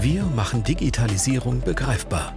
Wir 0.00 0.22
machen 0.22 0.62
Digitalisierung 0.62 1.60
begreifbar. 1.60 2.32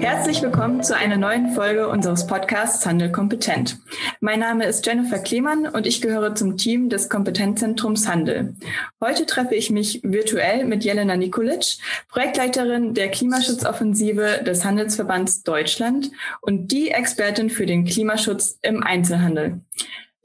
Herzlich 0.00 0.42
willkommen 0.42 0.82
zu 0.82 0.94
einer 0.94 1.16
neuen 1.16 1.54
Folge 1.54 1.88
unseres 1.88 2.26
Podcasts 2.26 2.84
Handel 2.84 3.10
kompetent. 3.10 3.78
Mein 4.20 4.40
Name 4.40 4.66
ist 4.66 4.84
Jennifer 4.84 5.18
Klemann 5.18 5.66
und 5.66 5.86
ich 5.86 6.02
gehöre 6.02 6.34
zum 6.34 6.58
Team 6.58 6.90
des 6.90 7.08
Kompetenzzentrums 7.08 8.06
Handel. 8.06 8.54
Heute 9.02 9.24
treffe 9.24 9.54
ich 9.54 9.70
mich 9.70 10.02
virtuell 10.02 10.66
mit 10.66 10.84
Jelena 10.84 11.16
Nikolic, 11.16 11.78
Projektleiterin 12.10 12.92
der 12.92 13.10
Klimaschutzoffensive 13.10 14.42
des 14.44 14.62
Handelsverbands 14.62 15.42
Deutschland 15.42 16.10
und 16.42 16.70
die 16.70 16.90
Expertin 16.90 17.48
für 17.48 17.64
den 17.64 17.86
Klimaschutz 17.86 18.58
im 18.60 18.82
Einzelhandel. 18.82 19.62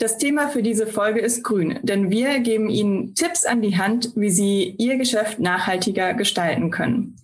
Das 0.02 0.18
Thema 0.18 0.48
für 0.48 0.64
diese 0.64 0.88
Folge 0.88 1.20
ist 1.20 1.44
Grün, 1.44 1.78
denn 1.84 2.09
wir 2.09 2.40
geben 2.40 2.70
Ihnen 2.70 3.14
Tipps 3.14 3.46
an 3.46 3.62
die 3.62 3.78
Hand, 3.78 4.14
wie 4.16 4.32
Sie 4.32 4.73
Ihr 4.80 4.98
Geschäft 4.98 5.38
nachhaltiger 5.38 6.16
gestalten 6.16 6.72
können. 6.72 7.17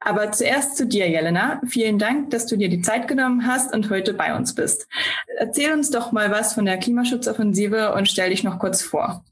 Aber 0.00 0.32
zuerst 0.32 0.78
zu 0.78 0.86
dir, 0.86 1.10
Jelena. 1.10 1.60
Vielen 1.68 1.98
Dank, 1.98 2.30
dass 2.30 2.46
du 2.46 2.56
dir 2.56 2.70
die 2.70 2.80
Zeit 2.80 3.06
genommen 3.06 3.46
hast 3.46 3.74
und 3.74 3.90
heute 3.90 4.14
bei 4.14 4.34
uns 4.34 4.54
bist. 4.54 4.88
Erzähl 5.36 5.74
uns 5.74 5.90
doch 5.90 6.10
mal 6.12 6.30
was 6.30 6.54
von 6.54 6.64
der 6.64 6.78
Klimaschutzoffensive 6.78 7.92
und 7.92 8.08
stell 8.08 8.30
dich 8.30 8.44
noch 8.44 8.58
kurz 8.58 8.80
vor. 8.80 9.22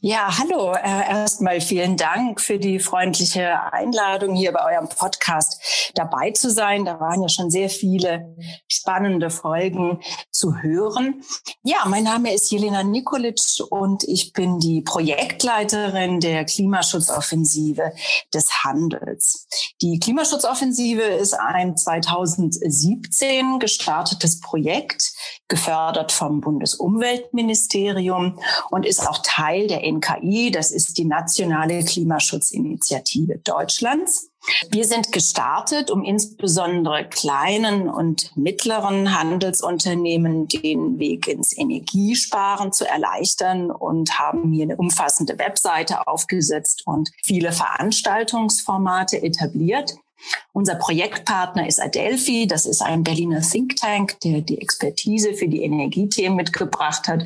Ja, 0.00 0.38
hallo. 0.38 0.72
Äh, 0.74 1.10
erstmal 1.10 1.60
vielen 1.60 1.96
Dank 1.96 2.40
für 2.40 2.58
die 2.58 2.78
freundliche 2.78 3.72
Einladung, 3.72 4.34
hier 4.34 4.52
bei 4.52 4.74
eurem 4.74 4.88
Podcast 4.88 5.92
dabei 5.94 6.30
zu 6.30 6.50
sein. 6.50 6.84
Da 6.84 7.00
waren 7.00 7.22
ja 7.22 7.28
schon 7.28 7.50
sehr 7.50 7.68
viele 7.68 8.36
spannende 8.68 9.30
Folgen 9.30 10.00
zu 10.30 10.56
hören. 10.62 11.22
Ja, 11.62 11.84
mein 11.86 12.04
Name 12.04 12.32
ist 12.32 12.50
Jelena 12.50 12.82
Nikolic 12.82 13.38
und 13.70 14.04
ich 14.04 14.32
bin 14.32 14.58
die 14.58 14.82
Projektleiterin 14.82 16.20
der 16.20 16.44
Klimaschutzoffensive 16.44 17.92
des 18.32 18.64
Handels. 18.64 19.46
Die 19.82 19.98
Klimaschutzoffensive 19.98 21.02
ist 21.02 21.34
ein 21.34 21.76
2017 21.76 23.58
gestartetes 23.58 24.40
Projekt, 24.40 25.12
gefördert 25.48 26.12
vom 26.12 26.40
Bundesumweltministerium 26.40 28.38
und 28.70 28.86
ist 28.86 29.06
auch 29.06 29.18
Teil 29.22 29.66
der 29.66 29.82
NKI. 29.90 30.50
Das 30.50 30.70
ist 30.70 30.98
die 30.98 31.04
Nationale 31.04 31.84
Klimaschutzinitiative 31.84 33.38
Deutschlands. 33.38 34.30
Wir 34.70 34.84
sind 34.84 35.12
gestartet, 35.12 35.90
um 35.90 36.04
insbesondere 36.04 37.04
kleinen 37.08 37.88
und 37.88 38.36
mittleren 38.36 39.18
Handelsunternehmen 39.18 40.48
den 40.48 40.98
Weg 40.98 41.26
ins 41.28 41.56
Energiesparen 41.56 42.72
zu 42.72 42.86
erleichtern 42.86 43.70
und 43.70 44.18
haben 44.18 44.52
hier 44.52 44.64
eine 44.64 44.76
umfassende 44.76 45.38
Webseite 45.38 46.06
aufgesetzt 46.06 46.82
und 46.86 47.10
viele 47.22 47.52
Veranstaltungsformate 47.52 49.22
etabliert. 49.22 49.96
Unser 50.52 50.74
Projektpartner 50.74 51.66
ist 51.66 51.80
Adelphi. 51.80 52.46
Das 52.46 52.66
ist 52.66 52.82
ein 52.82 53.04
Berliner 53.04 53.40
Think 53.40 53.76
Tank, 53.76 54.18
der 54.20 54.40
die 54.40 54.60
Expertise 54.60 55.34
für 55.34 55.48
die 55.48 55.62
Energiethemen 55.62 56.36
mitgebracht 56.36 57.06
hat. 57.08 57.24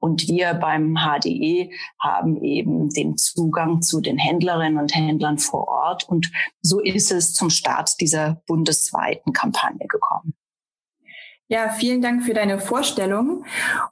Und 0.00 0.28
wir 0.28 0.54
beim 0.54 0.96
HDE 0.96 1.70
haben 1.98 2.42
eben 2.42 2.90
den 2.90 3.16
Zugang 3.16 3.82
zu 3.82 4.00
den 4.00 4.18
Händlerinnen 4.18 4.78
und 4.78 4.94
Händlern 4.94 5.38
vor 5.38 5.68
Ort. 5.68 6.08
Und 6.08 6.30
so 6.60 6.80
ist 6.80 7.10
es 7.10 7.32
zum 7.32 7.50
Start 7.50 8.00
dieser 8.00 8.42
bundesweiten 8.46 9.32
Kampagne 9.32 9.86
gekommen. 9.86 10.33
Ja, 11.48 11.68
vielen 11.68 12.00
Dank 12.00 12.24
für 12.24 12.32
deine 12.32 12.58
Vorstellung. 12.58 13.44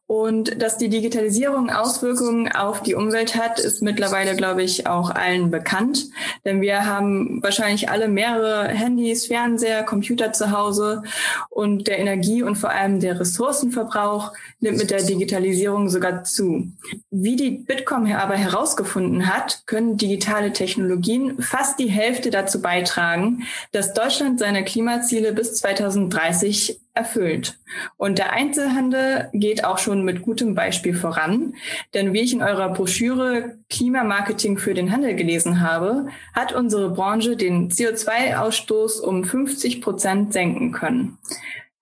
Und 0.06 0.62
dass 0.62 0.78
die 0.78 0.88
Digitalisierung 0.88 1.68
Auswirkungen 1.68 2.50
auf 2.50 2.82
die 2.82 2.94
Umwelt 2.94 3.36
hat, 3.36 3.60
ist 3.60 3.82
mittlerweile, 3.82 4.34
glaube 4.36 4.62
ich, 4.62 4.86
auch 4.86 5.10
allen 5.10 5.50
bekannt. 5.50 6.06
Denn 6.46 6.62
wir 6.62 6.86
haben 6.86 7.42
wahrscheinlich 7.42 7.90
alle 7.90 8.08
mehrere 8.08 8.68
Handys, 8.68 9.26
Fernseher, 9.26 9.82
Computer 9.82 10.32
zu 10.32 10.50
Hause 10.50 11.02
und 11.50 11.88
der 11.88 11.98
Energie- 11.98 12.42
und 12.42 12.56
vor 12.56 12.70
allem 12.70 13.00
der 13.00 13.20
Ressourcenverbrauch 13.20 14.32
nimmt 14.60 14.78
mit 14.78 14.90
der 14.90 15.02
Digitalisierung 15.02 15.90
sogar 15.90 16.24
zu. 16.24 16.72
Wie 17.10 17.36
die 17.36 17.50
Bitkom 17.50 18.10
aber 18.12 18.34
herausgefunden 18.34 19.26
hat, 19.32 19.66
können 19.66 19.98
digitale 19.98 20.54
Technologien 20.54 21.40
fast 21.42 21.78
die 21.78 21.90
Hälfte 21.90 22.30
dazu 22.30 22.62
beitragen, 22.62 23.44
dass 23.72 23.92
Deutschland 23.92 24.38
seine 24.38 24.64
Klimaziele 24.64 25.34
bis 25.34 25.54
2030 25.56 26.81
erfüllt. 26.94 27.58
Und 27.97 28.19
der 28.19 28.32
Einzelhandel 28.32 29.30
geht 29.32 29.64
auch 29.64 29.78
schon 29.78 30.04
mit 30.04 30.22
gutem 30.22 30.54
Beispiel 30.54 30.94
voran. 30.94 31.54
Denn 31.94 32.12
wie 32.12 32.20
ich 32.20 32.32
in 32.32 32.42
eurer 32.42 32.69
Broschüre 32.69 33.56
Klimamarketing 33.70 34.58
für 34.58 34.75
den 34.75 34.92
Handel 34.92 35.14
gelesen 35.14 35.60
habe, 35.60 36.06
hat 36.34 36.52
unsere 36.52 36.91
Branche 36.91 37.36
den 37.36 37.70
CO2-Ausstoß 37.70 39.00
um 39.00 39.25
50 39.25 39.81
Prozent 39.81 40.32
senken 40.32 40.72
können. 40.72 41.19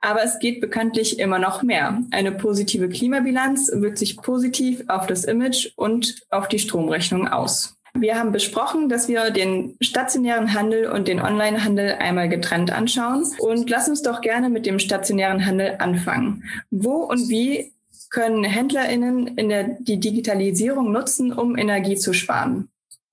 Aber 0.00 0.22
es 0.22 0.38
geht 0.38 0.60
bekanntlich 0.60 1.19
immer 1.19 1.38
noch 1.38 1.62
mehr. 1.62 2.03
Eine 2.10 2.32
positive 2.32 2.88
Klimabilanz 2.88 3.70
wirkt 3.75 3.99
sich 3.99 4.16
positiv 4.16 4.82
auf 4.88 5.06
das 5.06 5.25
Image 5.25 5.72
und 5.76 6.22
auf 6.31 6.49
die 6.49 6.59
Stromrechnung 6.59 7.28
aus. 7.28 7.79
Wir 7.94 8.18
haben 8.18 8.32
besprochen, 8.32 8.88
dass 8.88 9.08
wir 9.08 9.30
den 9.30 9.76
stationären 9.80 10.54
Handel 10.54 10.90
und 10.90 11.08
den 11.08 11.20
Onlinehandel 11.20 11.96
einmal 11.98 12.28
getrennt 12.28 12.70
anschauen. 12.70 13.24
Und 13.38 13.68
lass 13.68 13.88
uns 13.88 14.02
doch 14.02 14.20
gerne 14.20 14.48
mit 14.48 14.66
dem 14.66 14.78
stationären 14.78 15.44
Handel 15.44 15.76
anfangen. 15.78 16.44
Wo 16.70 16.96
und 17.04 17.28
wie 17.28 17.72
können 18.10 18.44
HändlerInnen 18.44 19.26
in 19.38 19.48
der, 19.48 19.76
die 19.80 20.00
Digitalisierung 20.00 20.92
nutzen, 20.92 21.32
um 21.32 21.56
Energie 21.56 21.96
zu 21.96 22.12
sparen? 22.12 22.68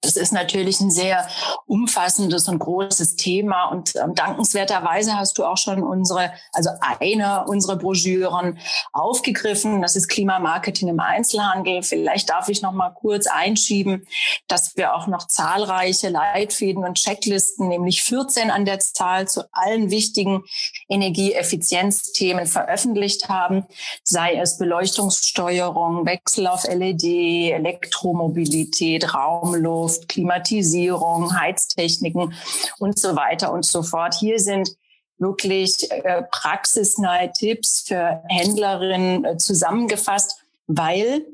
Das 0.07 0.15
ist 0.15 0.31
natürlich 0.31 0.79
ein 0.79 0.89
sehr 0.89 1.27
umfassendes 1.65 2.47
und 2.47 2.59
großes 2.59 3.17
Thema 3.17 3.65
und 3.65 3.93
ähm, 3.97 4.15
dankenswerterweise 4.15 5.17
hast 5.17 5.37
du 5.37 5.43
auch 5.43 5.57
schon 5.57 5.83
unsere, 5.83 6.31
also 6.53 6.69
eine 6.99 7.43
unserer 7.45 7.75
Broschüren 7.75 8.57
aufgegriffen. 8.93 9.81
Das 9.81 9.97
ist 9.97 10.07
Klimamarketing 10.07 10.87
im 10.87 11.01
Einzelhandel. 11.01 11.83
Vielleicht 11.83 12.29
darf 12.29 12.47
ich 12.47 12.61
noch 12.61 12.71
mal 12.71 12.91
kurz 12.91 13.27
einschieben, 13.27 14.07
dass 14.47 14.77
wir 14.77 14.95
auch 14.95 15.07
noch 15.07 15.27
zahlreiche 15.27 16.07
Leitfäden 16.07 16.85
und 16.85 16.95
Checklisten, 16.95 17.67
nämlich 17.67 18.01
14 18.03 18.49
an 18.49 18.63
der 18.63 18.79
Zahl 18.79 19.27
zu 19.27 19.43
allen 19.51 19.91
wichtigen 19.91 20.45
Energieeffizienzthemen 20.87 22.45
veröffentlicht 22.45 23.27
haben, 23.27 23.65
sei 24.03 24.35
es 24.35 24.57
Beleuchtungssteuerung, 24.57 26.05
Wechsel 26.05 26.47
auf 26.47 26.63
LED, 26.63 27.03
Elektromobilität, 27.03 29.13
Raumluft, 29.13 29.96
Luft, 29.97 30.09
Klimatisierung, 30.09 31.39
Heiztechniken 31.39 32.33
und 32.79 32.99
so 32.99 33.15
weiter 33.15 33.51
und 33.51 33.65
so 33.65 33.83
fort. 33.83 34.15
Hier 34.15 34.39
sind 34.39 34.75
wirklich 35.17 35.89
äh, 35.89 36.23
praxisnahe 36.31 37.31
Tipps 37.31 37.83
für 37.87 38.21
Händlerinnen 38.29 39.25
äh, 39.25 39.37
zusammengefasst, 39.37 40.43
weil 40.67 41.25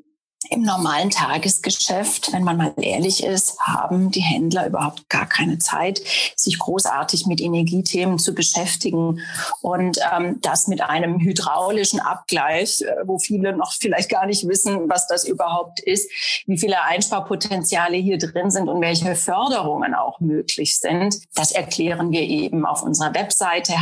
im 0.50 0.64
normalen 0.64 1.10
Tagesgeschäft, 1.10 2.34
wenn 2.34 2.44
man 2.44 2.58
mal 2.58 2.74
ehrlich 2.80 3.24
ist, 3.24 3.60
haben 3.60 4.12
die 4.12 4.22
Händler 4.22 4.68
überhaupt 4.68 5.10
gar 5.10 5.28
keine 5.28 5.58
Zeit, 5.60 6.02
sich 6.36 6.60
großartig 6.60 7.26
mit 7.28 7.42
Energiethemen 7.42 8.20
zu 8.20 8.34
beschäftigen. 8.34 9.20
Und 9.62 10.00
ähm, 10.14 10.40
das 10.42 10.68
mit 10.68 10.82
einem 10.82 11.20
hydraulischen 11.20 12.00
Abgleich, 12.00 12.82
äh, 12.82 12.96
wo 13.06 13.20
viele 13.20 13.56
noch 13.56 13.74
vielleicht 13.74 14.10
gar 14.10 14.26
nicht 14.26 14.48
wissen, 14.48 14.90
was 14.90 15.08
das 15.08 15.26
überhaupt 15.26 15.80
ist, 15.80 16.10
wie 16.46 16.58
viele 16.58 16.82
Einsparpotenziale 16.84 17.98
hier 17.98 18.18
drin 18.18 18.52
sind 18.52 18.68
und 18.68 18.82
welche 18.82 19.16
Förderungen 19.16 19.94
auch 19.94 20.20
möglich 20.20 20.78
sind. 20.80 21.20
Das 21.36 21.52
erklären 21.52 22.12
wir 22.12 22.22
eben 22.22 22.66
auf 22.66 22.84
unserer 22.84 23.14
Webseite 23.14 23.74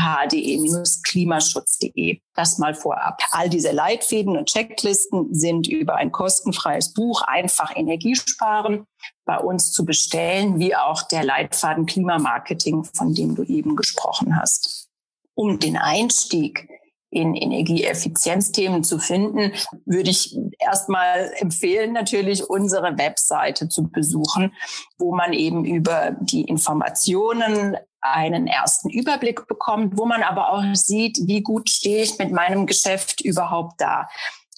hde-klimaschutz.de. 1.12 2.22
Das 2.34 2.58
mal 2.58 2.74
vorab. 2.74 3.22
All 3.32 3.50
diese 3.50 3.72
Leitfäden 3.72 4.38
und 4.38 4.50
Checklisten 4.50 5.34
sind 5.34 5.68
über 5.68 5.96
ein 5.96 6.12
kostenfreies 6.12 6.94
Buch 6.94 7.22
einfach 7.22 7.76
Energiesparen 7.76 8.86
bei 9.26 9.38
uns 9.38 9.72
zu 9.72 9.86
bestellen, 9.86 10.60
wie 10.60 10.76
auch 10.76 11.04
der 11.04 11.24
Leitfaden 11.24 11.86
Klimamarketing, 11.86 12.84
von 12.84 13.14
dem 13.14 13.36
du 13.36 13.44
eben 13.44 13.76
gesprochen 13.76 14.40
hast. 14.40 14.90
Um 15.34 15.60
den 15.60 15.78
Einstieg 15.78 16.68
in 17.10 17.36
Energieeffizienzthemen 17.36 18.86
zu 18.86 18.98
finden, 18.98 19.52
würde 19.86 20.10
ich 20.10 20.38
erstmal 20.60 21.32
empfehlen, 21.36 21.92
natürlich 21.92 22.50
unsere 22.50 22.98
Webseite 22.98 23.68
zu 23.68 23.90
besuchen, 23.90 24.54
wo 24.98 25.14
man 25.14 25.34
eben 25.34 25.66
über 25.66 26.16
die 26.22 26.44
Informationen 26.44 27.76
einen 28.02 28.48
ersten 28.48 28.90
Überblick 28.90 29.48
bekommt, 29.48 29.98
wo 29.98 30.06
man 30.06 30.24
aber 30.24 30.52
auch 30.52 30.64
sieht, 30.74 31.20
wie 31.28 31.42
gut 31.42 31.70
stehe 31.70 32.04
ich 32.04 32.18
mit 32.18 32.32
meinem 32.32 32.66
Geschäft 32.66 33.22
überhaupt 33.22 33.80
da. 33.80 34.08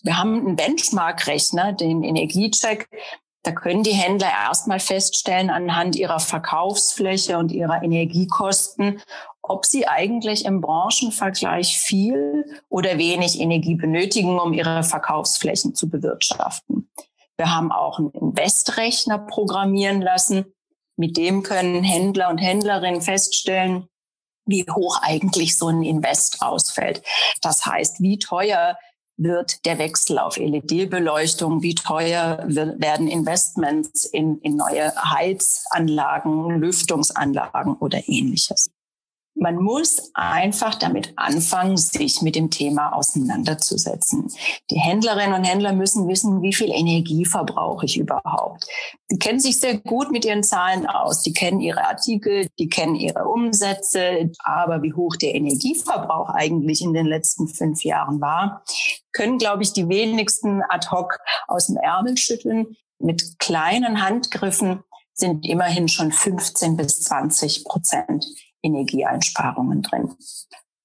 Wir 0.02 0.18
haben 0.18 0.40
einen 0.40 0.56
Benchmark-Rechner, 0.56 1.74
den 1.74 2.04
Energiecheck. 2.04 2.90
Da 3.44 3.52
können 3.52 3.84
die 3.84 3.92
Händler 3.92 4.30
erstmal 4.30 4.80
feststellen 4.80 5.50
anhand 5.50 5.96
ihrer 5.96 6.20
Verkaufsfläche 6.20 7.38
und 7.38 7.52
ihrer 7.52 7.84
Energiekosten, 7.84 9.02
ob 9.42 9.66
sie 9.66 9.88
eigentlich 9.88 10.46
im 10.46 10.62
Branchenvergleich 10.62 11.78
viel 11.78 12.46
oder 12.70 12.98
wenig 12.98 13.40
Energie 13.40 13.76
benötigen, 13.76 14.40
um 14.40 14.54
ihre 14.54 14.84
Verkaufsflächen 14.84 15.76
zu 15.76 15.90
bewirtschaften. 15.90 16.90
Wir 17.38 17.54
haben 17.54 17.72
auch 17.72 18.00
einen 18.00 18.12
Investrechner 18.12 19.20
programmieren 19.20 20.02
lassen. 20.02 20.53
Mit 20.96 21.18
dem 21.18 21.44
können 21.44 21.84
Händler 21.84 22.30
und 22.30 22.38
Händlerinnen 22.38 23.02
feststellen, 23.02 23.88
wie 24.46 24.66
hoch 24.70 25.00
eigentlich 25.02 25.58
so 25.58 25.68
ein 25.68 25.84
Invest 25.84 26.42
ausfällt. 26.42 27.02
Das 27.42 27.66
heißt, 27.66 28.02
wie 28.02 28.20
teuer 28.20 28.78
wird 29.16 29.66
der 29.66 29.78
Wechsel 29.78 30.18
auf 30.18 30.38
LED-Beleuchtung, 30.38 31.62
wie 31.62 31.76
teuer 31.76 32.44
werden 32.48 33.08
Investments 33.08 34.06
in, 34.06 34.40
in 34.40 34.56
neue 34.56 34.94
Heizanlagen, 34.96 36.60
Lüftungsanlagen 36.60 37.76
oder 37.76 38.02
ähnliches. 38.08 38.73
Man 39.36 39.56
muss 39.56 40.12
einfach 40.14 40.76
damit 40.76 41.14
anfangen, 41.16 41.76
sich 41.76 42.22
mit 42.22 42.36
dem 42.36 42.52
Thema 42.52 42.94
auseinanderzusetzen. 42.94 44.32
Die 44.70 44.80
Händlerinnen 44.80 45.34
und 45.34 45.44
Händler 45.44 45.74
müssen 45.74 46.08
wissen, 46.08 46.44
wie 46.44 46.54
viel 46.54 46.70
Energie 46.70 47.26
verbrauche 47.26 47.86
ich 47.88 47.98
überhaupt. 47.98 48.68
Die 49.10 49.18
kennen 49.18 49.40
sich 49.40 49.60
sehr 49.60 49.80
gut 49.80 50.12
mit 50.12 50.24
ihren 50.24 50.44
Zahlen 50.44 50.86
aus. 50.86 51.24
Die 51.24 51.34
kennen 51.34 51.62
ihre 51.62 51.84
Artikel, 51.84 52.48
die 52.60 52.70
kennen 52.70 52.96
ihre 52.96 53.28
Umsätze. 53.28 54.32
Aber 54.44 54.84
wie 54.84 54.94
hoch 54.94 55.16
der 55.16 55.34
Energieverbrauch 55.34 56.30
eigentlich 56.30 56.82
in 56.82 56.94
den 56.94 57.08
letzten 57.08 57.48
fünf 57.48 57.84
Jahren 57.84 58.22
war, 58.22 58.64
können, 59.14 59.40
glaube 59.40 59.64
ich, 59.64 59.74
die 59.74 59.90
wenigsten 59.90 60.62
ad 60.70 60.90
hoc 60.92 61.18
aus 61.48 61.68
dem 61.68 61.78
Ärmel 61.78 62.18
schütteln. 62.18 62.76
Mit 63.00 63.40
kleinen 63.40 64.04
Handgriffen 64.04 64.84
sind 65.14 65.48
immerhin 65.48 65.88
schon 65.88 66.12
15 66.12 66.78
bis 66.78 67.02
20 67.02 67.66
Prozent 67.66 68.26
Energieeinsparungen 68.64 69.84
drin. 69.84 70.16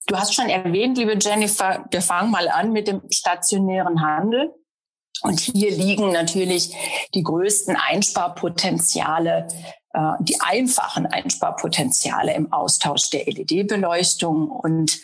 Du 0.06 0.16
hast 0.16 0.34
schon 0.34 0.48
erwähnt, 0.48 0.98
liebe 0.98 1.16
Jennifer, 1.20 1.84
wir 1.90 2.02
fangen 2.02 2.30
mal 2.30 2.48
an 2.48 2.72
mit 2.72 2.88
dem 2.88 3.02
stationären 3.10 4.02
Handel. 4.02 4.54
Und 5.22 5.40
hier 5.40 5.70
liegen 5.70 6.12
natürlich 6.12 6.74
die 7.14 7.22
größten 7.22 7.76
Einsparpotenziale, 7.76 9.48
äh, 9.92 10.12
die 10.20 10.40
einfachen 10.40 11.06
Einsparpotenziale 11.06 12.34
im 12.34 12.52
Austausch 12.52 13.10
der 13.10 13.26
LED-Beleuchtung 13.26 14.50
und 14.50 14.98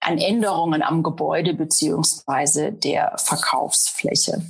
an 0.00 0.18
Änderungen 0.18 0.82
am 0.82 1.02
Gebäude 1.02 1.54
beziehungsweise 1.54 2.72
der 2.72 3.16
Verkaufsfläche. 3.18 4.42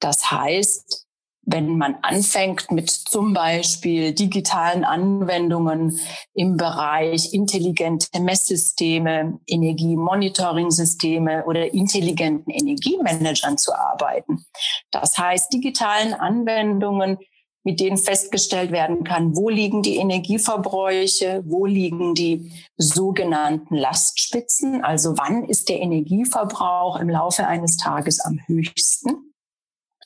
Das 0.00 0.30
heißt, 0.30 1.07
wenn 1.50 1.78
man 1.78 1.96
anfängt 2.02 2.70
mit 2.70 2.90
zum 2.90 3.32
Beispiel 3.32 4.12
digitalen 4.12 4.84
Anwendungen 4.84 5.98
im 6.34 6.58
Bereich 6.58 7.32
intelligente 7.32 8.20
Messsysteme, 8.20 9.40
Energiemonitoring-Systeme 9.46 11.46
oder 11.46 11.72
intelligenten 11.72 12.50
Energiemanagern 12.50 13.56
zu 13.56 13.74
arbeiten. 13.74 14.44
Das 14.90 15.16
heißt, 15.16 15.50
digitalen 15.52 16.12
Anwendungen, 16.12 17.16
mit 17.64 17.80
denen 17.80 17.96
festgestellt 17.96 18.70
werden 18.70 19.04
kann, 19.04 19.34
wo 19.34 19.48
liegen 19.48 19.82
die 19.82 19.96
Energieverbräuche, 19.96 21.42
wo 21.46 21.64
liegen 21.64 22.14
die 22.14 22.52
sogenannten 22.76 23.74
Lastspitzen, 23.74 24.84
also 24.84 25.16
wann 25.16 25.44
ist 25.44 25.70
der 25.70 25.80
Energieverbrauch 25.80 27.00
im 27.00 27.08
Laufe 27.08 27.46
eines 27.46 27.78
Tages 27.78 28.20
am 28.20 28.38
höchsten 28.46 29.28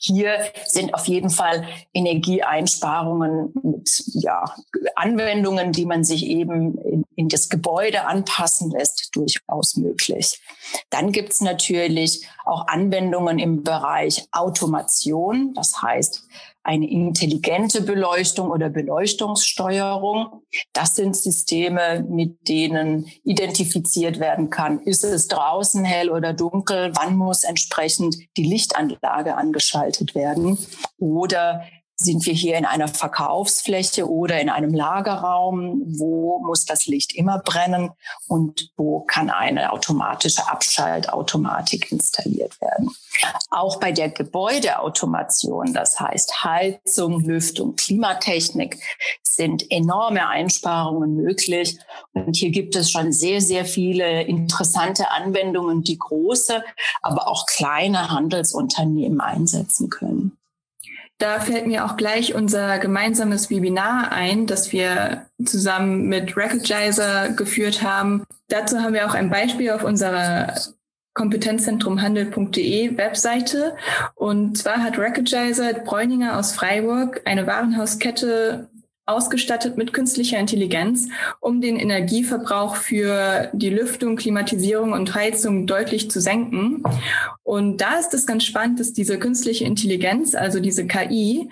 hier 0.05 0.37
sind 0.65 0.93
auf 0.93 1.07
jeden 1.07 1.29
Fall 1.29 1.65
Energieeinsparungen 1.93 3.53
mit 3.63 4.03
ja, 4.07 4.43
Anwendungen, 4.95 5.71
die 5.71 5.85
man 5.85 6.03
sich 6.03 6.25
eben 6.25 6.77
in, 6.79 7.05
in 7.15 7.29
das 7.29 7.47
Gebäude 7.47 8.05
anpassen 8.05 8.69
lässt, 8.71 9.15
durchaus 9.15 9.77
möglich. 9.77 10.41
Dann 10.89 11.13
gibt 11.13 11.31
es 11.31 11.39
natürlich 11.39 12.27
auch 12.43 12.67
Anwendungen 12.67 13.39
im 13.39 13.63
Bereich 13.63 14.27
Automation. 14.33 15.53
Das 15.53 15.81
heißt, 15.81 16.27
eine 16.63 16.89
intelligente 16.89 17.81
Beleuchtung 17.81 18.49
oder 18.49 18.69
Beleuchtungssteuerung. 18.69 20.43
Das 20.71 20.95
sind 20.95 21.15
Systeme, 21.15 22.05
mit 22.09 22.47
denen 22.47 23.07
identifiziert 23.23 24.19
werden 24.19 24.49
kann, 24.49 24.79
ist 24.79 25.03
es 25.03 25.27
draußen 25.27 25.83
hell 25.83 26.09
oder 26.09 26.33
dunkel, 26.33 26.91
wann 26.95 27.17
muss 27.17 27.43
entsprechend 27.43 28.15
die 28.37 28.43
Lichtanlage 28.43 29.35
angeschaltet 29.35 30.15
werden? 30.15 30.57
Oder 30.97 31.63
sind 31.95 32.25
wir 32.25 32.33
hier 32.33 32.57
in 32.57 32.65
einer 32.65 32.87
Verkaufsfläche 32.87 34.09
oder 34.09 34.39
in 34.39 34.49
einem 34.49 34.73
Lagerraum? 34.73 35.81
Wo 35.85 36.39
muss 36.39 36.65
das 36.65 36.85
Licht 36.85 37.13
immer 37.13 37.39
brennen? 37.39 37.91
Und 38.27 38.71
wo 38.77 39.01
kann 39.01 39.29
eine 39.29 39.71
automatische 39.71 40.47
Abschaltautomatik 40.47 41.91
installiert 41.91 42.59
werden? 42.61 42.91
Auch 43.51 43.79
bei 43.79 43.91
der 43.91 44.09
Gebäudeautomation, 44.09 45.73
das 45.73 45.99
heißt 45.99 46.43
Heizung, 46.43 47.21
Lüftung, 47.21 47.75
Klimatechnik, 47.75 48.79
sind 49.21 49.69
enorme 49.71 50.27
Einsparungen 50.27 51.15
möglich. 51.15 51.77
Und 52.13 52.35
hier 52.35 52.51
gibt 52.51 52.75
es 52.75 52.91
schon 52.91 53.11
sehr, 53.11 53.41
sehr 53.41 53.65
viele 53.65 54.23
interessante 54.23 55.09
Anwendungen, 55.11 55.83
die 55.83 55.97
große, 55.97 56.63
aber 57.01 57.27
auch 57.27 57.45
kleine 57.45 58.09
Handelsunternehmen 58.09 59.21
einsetzen 59.21 59.89
können. 59.89 60.37
Da 61.23 61.39
fällt 61.39 61.67
mir 61.67 61.85
auch 61.85 61.95
gleich 61.95 62.35
unser 62.35 62.79
gemeinsames 62.79 63.49
Webinar 63.49 64.11
ein, 64.11 64.45
das 64.45 64.73
wir 64.73 65.25
zusammen 65.45 66.09
mit 66.09 66.35
Recognizer 66.35 67.29
geführt 67.29 67.81
haben. 67.81 68.25
Dazu 68.49 68.79
haben 68.81 68.93
wir 68.93 69.07
auch 69.07 69.13
ein 69.13 69.29
Beispiel 69.29 69.71
auf 69.71 69.85
unserer 69.85 70.53
kompetenzzentrumhandel.de 71.13 72.97
Webseite. 72.97 73.73
Und 74.15 74.57
zwar 74.57 74.83
hat 74.83 74.99
Recognizer 74.99 75.73
Bräuninger 75.75 76.37
aus 76.37 76.51
Freiburg 76.51 77.21
eine 77.23 77.47
Warenhauskette 77.47 78.67
ausgestattet 79.05 79.77
mit 79.77 79.93
künstlicher 79.93 80.39
Intelligenz, 80.39 81.09
um 81.39 81.59
den 81.59 81.77
Energieverbrauch 81.77 82.75
für 82.75 83.49
die 83.53 83.69
Lüftung, 83.69 84.15
Klimatisierung 84.15 84.93
und 84.93 85.13
Heizung 85.13 85.67
deutlich 85.67 86.09
zu 86.09 86.21
senken. 86.21 86.83
Und 87.43 87.81
da 87.81 87.95
ist 87.99 88.13
es 88.13 88.25
ganz 88.25 88.45
spannend, 88.45 88.79
dass 88.79 88.93
diese 88.93 89.19
künstliche 89.19 89.65
Intelligenz, 89.65 90.35
also 90.35 90.59
diese 90.59 90.87
KI, 90.87 91.49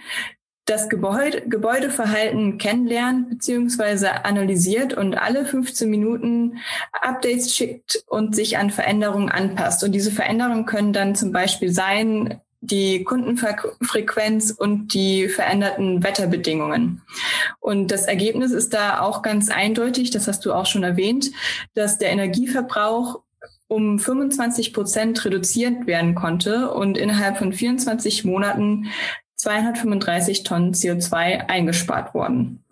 das 0.65 0.89
Gebäude, 0.89 1.41
Gebäudeverhalten 1.47 2.57
kennenlernt 2.57 3.29
bzw. 3.29 4.07
analysiert 4.23 4.93
und 4.93 5.15
alle 5.15 5.45
15 5.45 5.89
Minuten 5.89 6.57
Updates 6.93 7.53
schickt 7.53 8.03
und 8.07 8.35
sich 8.35 8.57
an 8.57 8.69
Veränderungen 8.69 9.29
anpasst. 9.29 9.83
Und 9.83 9.91
diese 9.91 10.11
Veränderungen 10.11 10.65
können 10.65 10.93
dann 10.93 11.15
zum 11.15 11.31
Beispiel 11.31 11.71
sein, 11.71 12.39
die 12.61 13.03
Kundenfrequenz 13.03 14.51
und 14.51 14.93
die 14.93 15.27
veränderten 15.27 16.03
Wetterbedingungen. 16.03 17.01
Und 17.59 17.89
das 17.89 18.05
Ergebnis 18.05 18.51
ist 18.51 18.73
da 18.73 19.01
auch 19.01 19.23
ganz 19.23 19.49
eindeutig, 19.49 20.11
das 20.11 20.27
hast 20.27 20.45
du 20.45 20.53
auch 20.53 20.67
schon 20.67 20.83
erwähnt, 20.83 21.31
dass 21.73 21.97
der 21.97 22.11
Energieverbrauch 22.11 23.21
um 23.67 23.97
25 23.99 24.73
Prozent 24.73 25.25
reduziert 25.25 25.87
werden 25.87 26.13
konnte 26.13 26.71
und 26.71 26.97
innerhalb 26.97 27.37
von 27.37 27.51
24 27.51 28.25
Monaten 28.25 28.87
235 29.37 30.43
Tonnen 30.43 30.73
CO2 30.73 31.49
eingespart 31.49 32.13
wurden. 32.13 32.63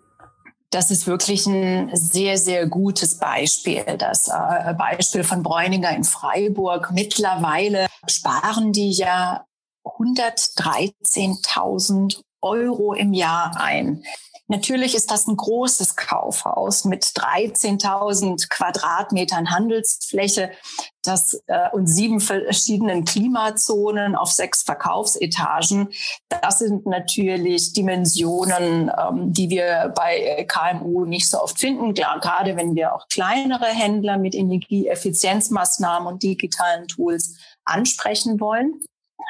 Das 0.70 0.92
ist 0.92 1.08
wirklich 1.08 1.46
ein 1.46 1.90
sehr, 1.94 2.38
sehr 2.38 2.66
gutes 2.68 3.18
Beispiel. 3.18 3.82
Das 3.98 4.28
äh, 4.28 4.72
Beispiel 4.74 5.24
von 5.24 5.42
Bräuninger 5.42 5.90
in 5.96 6.04
Freiburg. 6.04 6.92
Mittlerweile 6.92 7.86
sparen 8.06 8.72
die 8.72 8.92
ja 8.92 9.44
113.000 9.98 12.22
Euro 12.42 12.94
im 12.94 13.12
Jahr 13.12 13.54
ein. 13.58 14.02
Natürlich 14.50 14.96
ist 14.96 15.12
das 15.12 15.28
ein 15.28 15.36
großes 15.36 15.94
Kaufhaus 15.94 16.84
mit 16.84 17.04
13.000 17.04 18.48
Quadratmetern 18.48 19.50
Handelsfläche 19.50 20.50
das, 21.02 21.40
äh, 21.46 21.70
und 21.70 21.86
sieben 21.86 22.20
verschiedenen 22.20 23.04
Klimazonen 23.04 24.16
auf 24.16 24.32
sechs 24.32 24.64
Verkaufsetagen. 24.64 25.90
Das 26.28 26.58
sind 26.58 26.84
natürlich 26.84 27.74
Dimensionen, 27.74 28.90
ähm, 28.98 29.32
die 29.32 29.50
wir 29.50 29.92
bei 29.94 30.44
KMU 30.48 31.04
nicht 31.04 31.30
so 31.30 31.40
oft 31.40 31.60
finden. 31.60 31.94
Klar, 31.94 32.18
gerade 32.18 32.56
wenn 32.56 32.74
wir 32.74 32.92
auch 32.92 33.06
kleinere 33.06 33.66
Händler 33.66 34.18
mit 34.18 34.34
Energieeffizienzmaßnahmen 34.34 36.08
und 36.08 36.24
digitalen 36.24 36.88
Tools 36.88 37.36
ansprechen 37.64 38.40
wollen. 38.40 38.80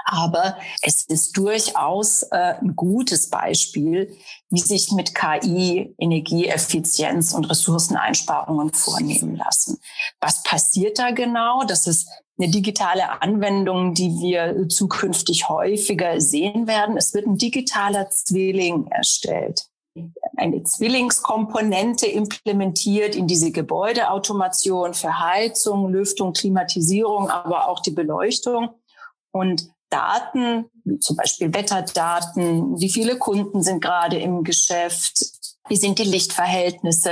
Aber 0.05 0.57
es 0.83 1.05
ist 1.05 1.37
durchaus 1.37 2.23
äh, 2.23 2.55
ein 2.61 2.75
gutes 2.77 3.31
Beispiel, 3.31 4.17
wie 4.51 4.61
sich 4.61 4.93
mit 4.93 5.15
KI 5.15 5.95
Energieeffizienz 5.99 7.33
und 7.33 7.45
Ressourceneinsparungen 7.45 8.73
vornehmen 8.73 9.37
lassen. 9.37 9.79
Was 10.21 10.43
passiert 10.43 10.99
da 10.99 11.11
genau? 11.11 11.63
Das 11.65 11.87
ist 11.87 12.09
eine 12.39 12.51
digitale 12.51 13.23
Anwendung, 13.23 13.95
die 13.95 14.19
wir 14.21 14.69
zukünftig 14.69 15.49
häufiger 15.49 16.21
sehen 16.21 16.67
werden. 16.67 16.97
Es 16.97 17.15
wird 17.15 17.27
ein 17.27 17.37
digitaler 17.37 18.11
Zwilling 18.11 18.87
erstellt 18.89 19.71
eine 20.37 20.63
Zwillingskomponente 20.63 22.07
implementiert 22.07 23.15
in 23.15 23.27
diese 23.27 23.51
Gebäudeautomation 23.51 24.95
für 24.95 25.19
Heizung, 25.19 25.89
Lüftung, 25.89 26.33
Klimatisierung, 26.33 27.29
aber 27.29 27.69
auch 27.69 27.81
die 27.81 27.91
Beleuchtung. 27.91 28.71
Und 29.33 29.71
Daten, 29.91 30.67
wie 30.85 30.99
zum 31.01 31.17
Beispiel 31.17 31.53
Wetterdaten, 31.53 32.81
wie 32.81 32.91
viele 32.91 33.19
Kunden 33.19 33.63
sind 33.63 33.83
gerade 33.83 34.19
im 34.19 34.45
Geschäft, 34.45 35.41
wie 35.69 35.77
sind 35.77 35.99
die 35.99 36.05
Lichtverhältnisse. 36.05 37.11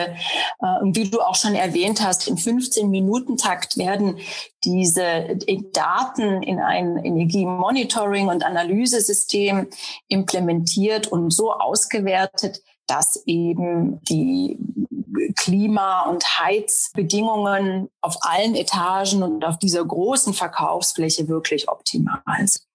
Äh, 0.61 0.81
und 0.83 0.97
wie 0.97 1.09
du 1.09 1.21
auch 1.21 1.37
schon 1.37 1.55
erwähnt 1.55 2.03
hast, 2.03 2.29
im 2.29 2.37
15-Minuten-Takt 2.37 3.77
werden 3.79 4.19
diese 4.65 5.39
Daten 5.73 6.43
in 6.43 6.59
ein 6.59 6.99
Energiemonitoring- 6.99 8.29
und 8.29 8.45
Analysesystem 8.45 9.69
implementiert 10.09 11.07
und 11.07 11.31
so 11.31 11.53
ausgewertet, 11.53 12.63
dass 12.87 13.23
eben 13.27 14.01
die 14.05 14.59
Klima- 15.37 16.09
und 16.09 16.25
Heizbedingungen 16.39 17.91
auf 18.01 18.17
allen 18.23 18.55
Etagen 18.55 19.23
und 19.23 19.45
auf 19.45 19.59
dieser 19.59 19.85
großen 19.85 20.33
Verkaufsfläche 20.33 21.29
wirklich 21.29 21.69
optimal 21.69 22.23
sind. 22.39 22.68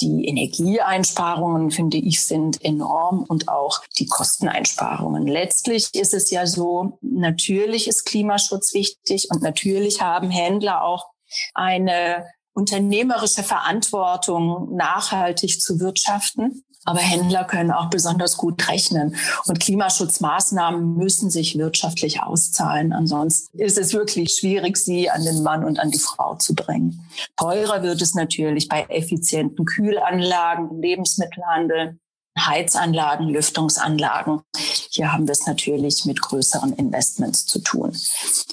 Die 0.00 0.26
Energieeinsparungen, 0.26 1.70
finde 1.70 1.96
ich, 1.96 2.24
sind 2.24 2.62
enorm 2.64 3.24
und 3.26 3.48
auch 3.48 3.82
die 3.98 4.06
Kosteneinsparungen. 4.06 5.26
Letztlich 5.26 5.88
ist 5.94 6.12
es 6.12 6.30
ja 6.30 6.46
so, 6.46 6.98
natürlich 7.00 7.88
ist 7.88 8.04
Klimaschutz 8.04 8.74
wichtig 8.74 9.28
und 9.30 9.42
natürlich 9.42 10.02
haben 10.02 10.30
Händler 10.30 10.82
auch 10.82 11.06
eine 11.54 12.26
unternehmerische 12.52 13.42
Verantwortung, 13.42 14.74
nachhaltig 14.74 15.60
zu 15.60 15.78
wirtschaften. 15.78 16.64
Aber 16.86 17.00
Händler 17.00 17.44
können 17.44 17.70
auch 17.70 17.90
besonders 17.90 18.36
gut 18.36 18.68
rechnen. 18.68 19.16
Und 19.46 19.60
Klimaschutzmaßnahmen 19.60 20.96
müssen 20.96 21.30
sich 21.30 21.58
wirtschaftlich 21.58 22.22
auszahlen. 22.22 22.92
Ansonsten 22.92 23.58
ist 23.58 23.76
es 23.76 23.92
wirklich 23.92 24.34
schwierig, 24.34 24.76
sie 24.76 25.10
an 25.10 25.24
den 25.24 25.42
Mann 25.42 25.64
und 25.64 25.78
an 25.78 25.90
die 25.90 25.98
Frau 25.98 26.36
zu 26.36 26.54
bringen. 26.54 27.06
Teurer 27.36 27.82
wird 27.82 28.00
es 28.00 28.14
natürlich 28.14 28.68
bei 28.68 28.86
effizienten 28.88 29.64
Kühlanlagen 29.64 30.70
im 30.70 30.80
Lebensmittelhandel. 30.80 31.98
Heizanlagen, 32.38 33.28
Lüftungsanlagen. 33.28 34.42
Hier 34.90 35.12
haben 35.12 35.26
wir 35.26 35.32
es 35.32 35.46
natürlich 35.46 36.04
mit 36.04 36.20
größeren 36.20 36.72
Investments 36.74 37.46
zu 37.46 37.60
tun. 37.60 37.96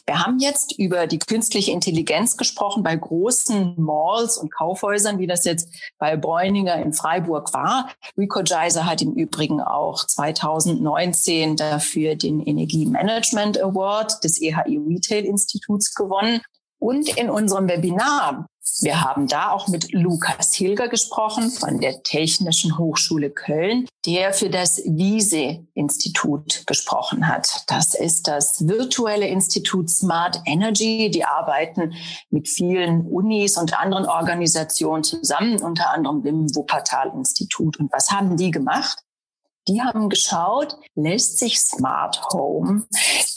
Wir 0.06 0.20
haben 0.20 0.40
jetzt 0.40 0.78
über 0.78 1.08
die 1.08 1.20
künstliche 1.20 1.72
Intelligenz 1.72 2.38
gesprochen 2.38 2.84
bei 2.84 2.96
großen 2.96 3.76
Malls 3.78 4.38
und 4.38 4.54
Kaufhäusern, 4.54 5.20
wie 5.20 5.28
das 5.28 5.46
jetzt 5.46 5.70
bei 5.98 6.18
Bräuninger 6.18 6.76
in 6.78 6.94
Freiburg 6.94 7.54
war. 7.54 7.90
Recogizer 8.18 8.86
hat 8.86 9.02
im 9.02 9.14
Übrigen 9.14 9.62
auch 9.62 10.06
2019 10.06 11.56
dafür 11.56 12.16
den 12.16 12.42
Energiemanagement 12.42 13.62
Award 13.62 14.24
des 14.24 14.42
EHI 14.42 14.78
Retail 14.78 15.26
Instituts 15.26 15.94
gewonnen. 15.94 16.42
Und 16.80 17.18
in 17.18 17.30
unserem 17.30 17.70
Webinar 17.70 18.48
wir 18.82 19.02
haben 19.02 19.28
da 19.28 19.52
auch 19.52 19.68
mit 19.68 19.92
Lukas 19.92 20.54
Hilger 20.54 20.88
gesprochen 20.88 21.52
von 21.52 21.80
der 21.80 22.02
Technischen 22.04 22.78
Hochschule 22.78 23.30
Köln, 23.30 23.88
der 24.06 24.34
für 24.34 24.50
das 24.50 24.78
Wiese-Institut 24.86 26.66
gesprochen 26.66 27.28
hat. 27.28 27.64
Das 27.68 27.94
ist 27.94 28.28
das 28.28 28.68
virtuelle 28.68 29.28
Institut 29.28 29.90
Smart 29.90 30.42
Energy. 30.46 31.12
Die 31.12 31.26
arbeiten 31.26 31.94
mit 32.30 32.48
vielen 32.48 33.06
Unis 33.06 33.58
und 33.58 33.78
anderen 33.78 34.06
Organisationen 34.06 35.04
zusammen, 35.04 35.62
unter 35.62 35.92
anderem 35.92 36.24
dem 36.24 36.56
Wuppertal-Institut. 36.56 37.80
Und 37.80 37.92
was 37.92 38.12
haben 38.12 38.38
die 38.38 38.52
gemacht? 38.52 39.00
Die 39.68 39.82
haben 39.82 40.10
geschaut, 40.10 40.78
lässt 40.96 41.40
sich 41.40 41.60
Smart 41.60 42.22
Home 42.34 42.86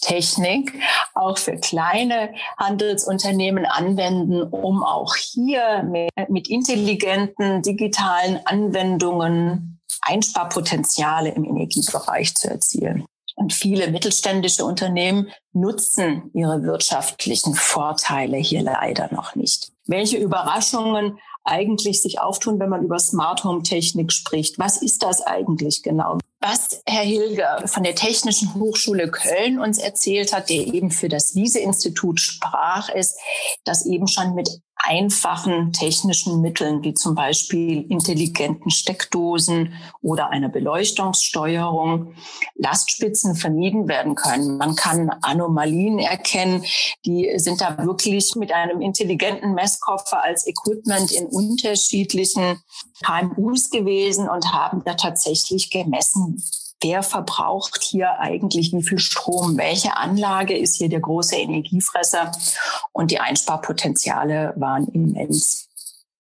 Technik 0.01 0.73
auch 1.15 1.37
für 1.39 1.57
kleine 1.57 2.33
Handelsunternehmen 2.59 3.67
anwenden, 3.67 4.43
um 4.43 4.83
auch 4.85 5.15
hier 5.17 5.83
mit 6.29 6.49
intelligenten 6.49 7.63
digitalen 7.63 8.41
Anwendungen 8.45 9.81
Einsparpotenziale 10.03 11.31
im 11.31 11.45
Energiebereich 11.45 12.35
zu 12.35 12.49
erzielen. 12.49 13.05
Und 13.35 13.53
viele 13.53 13.91
mittelständische 13.91 14.65
Unternehmen 14.65 15.29
nutzen 15.53 16.31
ihre 16.33 16.63
wirtschaftlichen 16.63 17.55
Vorteile 17.55 18.39
hier 18.39 18.63
leider 18.63 19.13
noch 19.13 19.35
nicht. 19.35 19.73
Welche 19.87 20.17
Überraschungen 20.17 21.19
eigentlich 21.47 22.03
sich 22.03 22.21
auftun, 22.21 22.59
wenn 22.59 22.69
man 22.69 22.83
über 22.83 22.99
Smart 22.99 23.45
Home 23.45 23.63
Technik 23.63 24.13
spricht. 24.13 24.59
Was 24.59 24.83
ist 24.83 25.03
das 25.03 25.23
eigentlich 25.23 25.83
genau? 25.83 26.19
Was 26.41 26.83
Herr 26.87 27.03
Hilger 27.03 27.67
von 27.67 27.83
der 27.83 27.95
Technischen 27.95 28.55
Hochschule 28.55 29.11
Köln 29.11 29.59
uns 29.59 29.79
erzählt 29.79 30.33
hat, 30.35 30.51
der 30.51 30.67
eben 30.67 30.91
für 30.91 31.09
das 31.09 31.35
Wiese-Institut 31.35 32.21
sprach, 32.21 32.89
ist, 32.89 33.19
dass 33.65 33.87
eben 33.87 34.07
schon 34.07 34.35
mit 34.35 34.61
einfachen 34.77 35.73
technischen 35.73 36.41
Mitteln 36.41 36.83
wie 36.83 36.95
zum 36.95 37.15
Beispiel 37.15 37.87
intelligenten 37.91 38.71
Steckdosen 38.71 39.75
oder 40.03 40.31
einer 40.31 40.49
Beleuchtungssteuerung 40.49 42.15
Lastspitzen 42.55 43.35
vermieden 43.35 43.89
werden 43.89 44.15
können. 44.15 44.59
Man 44.59 44.77
kann 44.77 45.11
Anomalien 45.23 45.99
erkennen, 45.99 46.65
die 47.05 47.33
sind 47.37 47.61
da 47.61 47.85
wirklich 47.85 48.35
mit 48.37 48.53
einem 48.53 48.81
intelligenten 48.81 49.55
Messkoffer 49.55 50.23
als 50.23 50.47
Equipment 50.47 51.11
in 51.11 51.27
unterschiedlichen 51.27 52.61
KMUs 53.05 53.71
gewesen 53.71 54.29
und 54.29 54.53
haben 54.53 54.83
da 54.85 54.95
tatsächlich 54.95 55.71
gemessen, 55.71 56.43
wer 56.87 57.03
verbraucht 57.03 57.83
hier 57.83 58.21
eigentlich 58.21 58.73
wie 58.73 58.83
viel 58.83 58.99
Strom, 58.99 59.57
welche 59.57 59.97
Anlage 59.97 60.57
ist 60.57 60.77
hier 60.77 60.89
der 60.89 61.01
große 61.01 61.35
Energiefresser 61.35 62.31
und 62.93 63.11
die 63.11 63.19
Einsparpotenziale 63.19 64.53
waren 64.57 64.87
immens. 64.89 65.69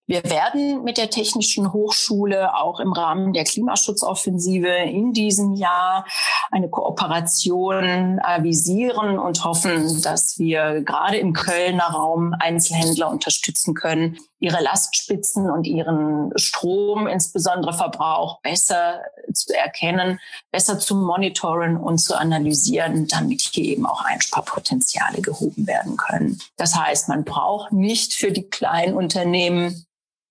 Wir 0.08 0.22
werden 0.22 0.84
mit 0.84 0.98
der 0.98 1.10
Technischen 1.10 1.72
Hochschule 1.72 2.54
auch 2.54 2.78
im 2.78 2.92
Rahmen 2.92 3.32
der 3.32 3.42
Klimaschutzoffensive 3.42 4.68
in 4.68 5.12
diesem 5.12 5.54
Jahr 5.54 6.06
eine 6.52 6.70
Kooperation 6.70 8.20
avisieren 8.20 9.18
und 9.18 9.42
hoffen, 9.42 10.00
dass 10.02 10.38
wir 10.38 10.82
gerade 10.82 11.16
im 11.16 11.32
Kölner 11.32 11.86
Raum 11.86 12.36
Einzelhändler 12.38 13.10
unterstützen 13.10 13.74
können, 13.74 14.16
ihre 14.38 14.62
Lastspitzen 14.62 15.50
und 15.50 15.66
ihren 15.66 16.30
Strom, 16.36 17.08
insbesondere 17.08 17.72
Verbrauch, 17.72 18.40
besser 18.42 19.00
zu 19.32 19.52
erkennen, 19.56 20.20
besser 20.52 20.78
zu 20.78 20.94
monitoren 20.94 21.76
und 21.76 21.98
zu 21.98 22.16
analysieren, 22.16 23.08
damit 23.08 23.40
hier 23.40 23.64
eben 23.64 23.86
auch 23.86 24.04
Einsparpotenziale 24.04 25.20
gehoben 25.20 25.66
werden 25.66 25.96
können. 25.96 26.38
Das 26.56 26.76
heißt, 26.76 27.08
man 27.08 27.24
braucht 27.24 27.72
nicht 27.72 28.14
für 28.14 28.30
die 28.30 28.48
kleinen 28.48 28.94
Unternehmen 28.94 29.82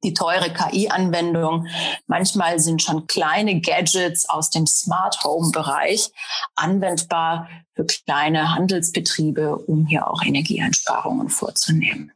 die 0.05 0.13
teure 0.13 0.53
KI-Anwendung. 0.53 1.67
Manchmal 2.07 2.59
sind 2.59 2.81
schon 2.81 3.07
kleine 3.07 3.59
Gadgets 3.59 4.29
aus 4.29 4.49
dem 4.49 4.67
Smart 4.67 5.23
Home-Bereich 5.23 6.11
anwendbar 6.55 7.49
für 7.73 7.85
kleine 7.85 8.55
Handelsbetriebe, 8.55 9.57
um 9.57 9.85
hier 9.85 10.07
auch 10.07 10.23
Energieeinsparungen 10.23 11.29
vorzunehmen. 11.29 12.11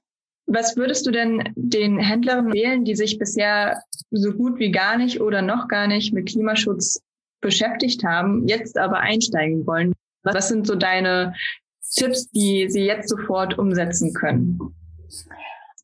Was 0.45 0.77
würdest 0.77 1.05
du 1.05 1.11
denn 1.11 1.53
den 1.55 1.99
Händlern 1.99 2.51
wählen, 2.53 2.83
die 2.83 2.95
sich 2.95 3.19
bisher 3.19 3.83
so 4.09 4.31
gut 4.31 4.57
wie 4.57 4.71
gar 4.71 4.97
nicht 4.97 5.21
oder 5.21 5.41
noch 5.41 5.67
gar 5.67 5.87
nicht 5.87 6.13
mit 6.13 6.29
Klimaschutz 6.29 7.01
beschäftigt 7.41 8.03
haben, 8.03 8.47
jetzt 8.47 8.77
aber 8.77 8.99
einsteigen 8.99 9.67
wollen? 9.67 9.93
Was 10.23 10.47
sind 10.47 10.65
so 10.65 10.75
deine 10.75 11.35
Tipps, 11.93 12.29
die 12.31 12.67
sie 12.69 12.81
jetzt 12.81 13.09
sofort 13.09 13.57
umsetzen 13.57 14.13
können? 14.13 14.59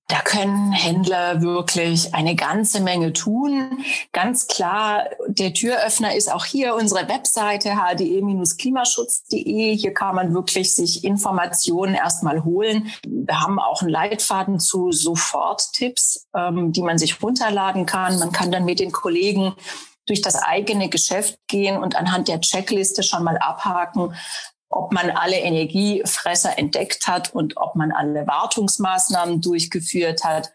Da 0.07 0.21
können 0.21 0.71
Händler 0.71 1.41
wirklich 1.41 2.13
eine 2.13 2.35
ganze 2.35 2.79
Menge 2.79 3.11
tun. 3.11 3.83
Ganz 4.11 4.45
klar, 4.45 5.05
der 5.27 5.51
Türöffner 5.51 6.13
ist 6.13 6.31
auch 6.31 6.45
hier 6.45 6.75
unsere 6.75 7.09
Webseite 7.09 7.71
hde-klimaschutz.de. 7.71 9.75
Hier 9.75 9.93
kann 9.95 10.15
man 10.15 10.35
wirklich 10.35 10.75
sich 10.75 11.03
Informationen 11.03 11.95
erstmal 11.95 12.43
holen. 12.43 12.91
Wir 13.03 13.41
haben 13.41 13.57
auch 13.57 13.81
einen 13.81 13.89
Leitfaden 13.89 14.59
zu 14.59 14.91
Soforttipps, 14.91 16.27
ähm, 16.35 16.71
die 16.71 16.83
man 16.83 16.99
sich 16.99 17.23
runterladen 17.23 17.87
kann. 17.87 18.19
Man 18.19 18.31
kann 18.31 18.51
dann 18.51 18.65
mit 18.65 18.79
den 18.79 18.91
Kollegen 18.91 19.55
durch 20.05 20.21
das 20.21 20.35
eigene 20.35 20.89
Geschäft 20.89 21.39
gehen 21.47 21.81
und 21.81 21.95
anhand 21.95 22.27
der 22.27 22.41
Checkliste 22.41 23.01
schon 23.01 23.23
mal 23.23 23.39
abhaken, 23.39 24.13
ob 24.69 24.91
man 24.91 25.09
alle 25.09 25.37
Energiefresser 25.37 26.57
entdeckt 26.57 27.07
hat 27.07 27.33
und 27.33 27.57
ob 27.57 27.75
man 27.75 27.91
alle 27.91 28.27
Wartungsmaßnahmen 28.27 29.41
durchgeführt 29.41 30.23
hat 30.23 30.51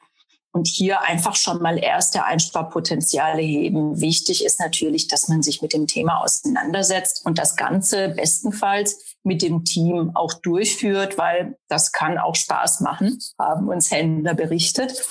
und 0.53 0.67
hier 0.67 1.03
einfach 1.03 1.37
schon 1.37 1.63
mal 1.63 1.79
erste 1.79 2.25
Einsparpotenziale 2.25 3.43
heben. 3.43 4.01
Wichtig 4.01 4.45
ist 4.45 4.59
natürlich, 4.59 5.07
dass 5.07 5.29
man 5.29 5.43
sich 5.43 5.63
mit 5.63 5.73
dem 5.73 5.87
Thema 5.87 6.23
auseinandersetzt 6.23 7.25
und 7.25 7.39
das 7.39 7.57
Ganze 7.57 8.09
bestenfalls 8.09 9.17
mit 9.23 9.43
dem 9.43 9.65
Team 9.65 10.11
auch 10.15 10.33
durchführt, 10.35 11.19
weil 11.19 11.57
das 11.69 11.93
kann 11.93 12.19
auch 12.19 12.35
Spaß 12.35 12.81
machen, 12.81 13.19
haben 13.39 13.69
uns 13.69 13.91
Händler 13.91 14.35
berichtet. 14.35 15.05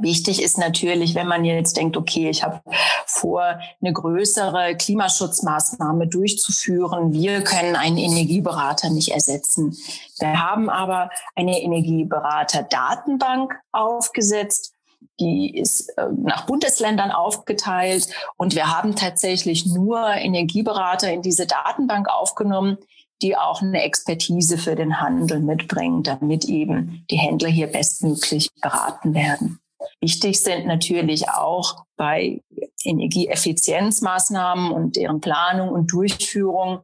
Wichtig 0.00 0.40
ist 0.40 0.58
natürlich, 0.58 1.16
wenn 1.16 1.26
man 1.26 1.44
jetzt 1.44 1.76
denkt, 1.76 1.96
okay, 1.96 2.30
ich 2.30 2.44
habe 2.44 2.60
vor, 3.04 3.58
eine 3.80 3.92
größere 3.92 4.76
Klimaschutzmaßnahme 4.76 6.06
durchzuführen. 6.06 7.12
Wir 7.12 7.42
können 7.42 7.74
einen 7.74 7.98
Energieberater 7.98 8.90
nicht 8.90 9.08
ersetzen. 9.08 9.76
Wir 10.20 10.40
haben 10.40 10.70
aber 10.70 11.10
eine 11.34 11.60
Energieberater-Datenbank 11.60 13.58
aufgesetzt. 13.72 14.72
Die 15.18 15.58
ist 15.58 15.88
äh, 15.98 16.06
nach 16.16 16.46
Bundesländern 16.46 17.10
aufgeteilt 17.10 18.06
und 18.36 18.54
wir 18.54 18.70
haben 18.70 18.94
tatsächlich 18.94 19.66
nur 19.66 20.06
Energieberater 20.10 21.12
in 21.12 21.22
diese 21.22 21.48
Datenbank 21.48 22.08
aufgenommen, 22.08 22.78
die 23.20 23.36
auch 23.36 23.62
eine 23.62 23.82
Expertise 23.82 24.58
für 24.58 24.76
den 24.76 25.00
Handel 25.00 25.40
mitbringen, 25.40 26.04
damit 26.04 26.44
eben 26.44 27.04
die 27.10 27.16
Händler 27.16 27.48
hier 27.48 27.66
bestmöglich 27.66 28.50
beraten 28.62 29.12
werden. 29.12 29.58
Wichtig 30.00 30.42
sind 30.42 30.66
natürlich 30.66 31.28
auch 31.28 31.84
bei 31.96 32.42
Energieeffizienzmaßnahmen 32.84 34.72
und 34.72 34.96
deren 34.96 35.20
Planung 35.20 35.70
und 35.70 35.92
Durchführung 35.92 36.80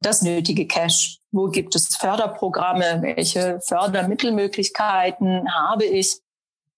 das 0.00 0.22
nötige 0.22 0.66
Cash. 0.66 1.18
Wo 1.30 1.48
gibt 1.48 1.74
es 1.74 1.96
Förderprogramme? 1.96 3.02
Welche 3.02 3.60
Fördermittelmöglichkeiten 3.60 5.52
habe 5.52 5.84
ich? 5.84 6.20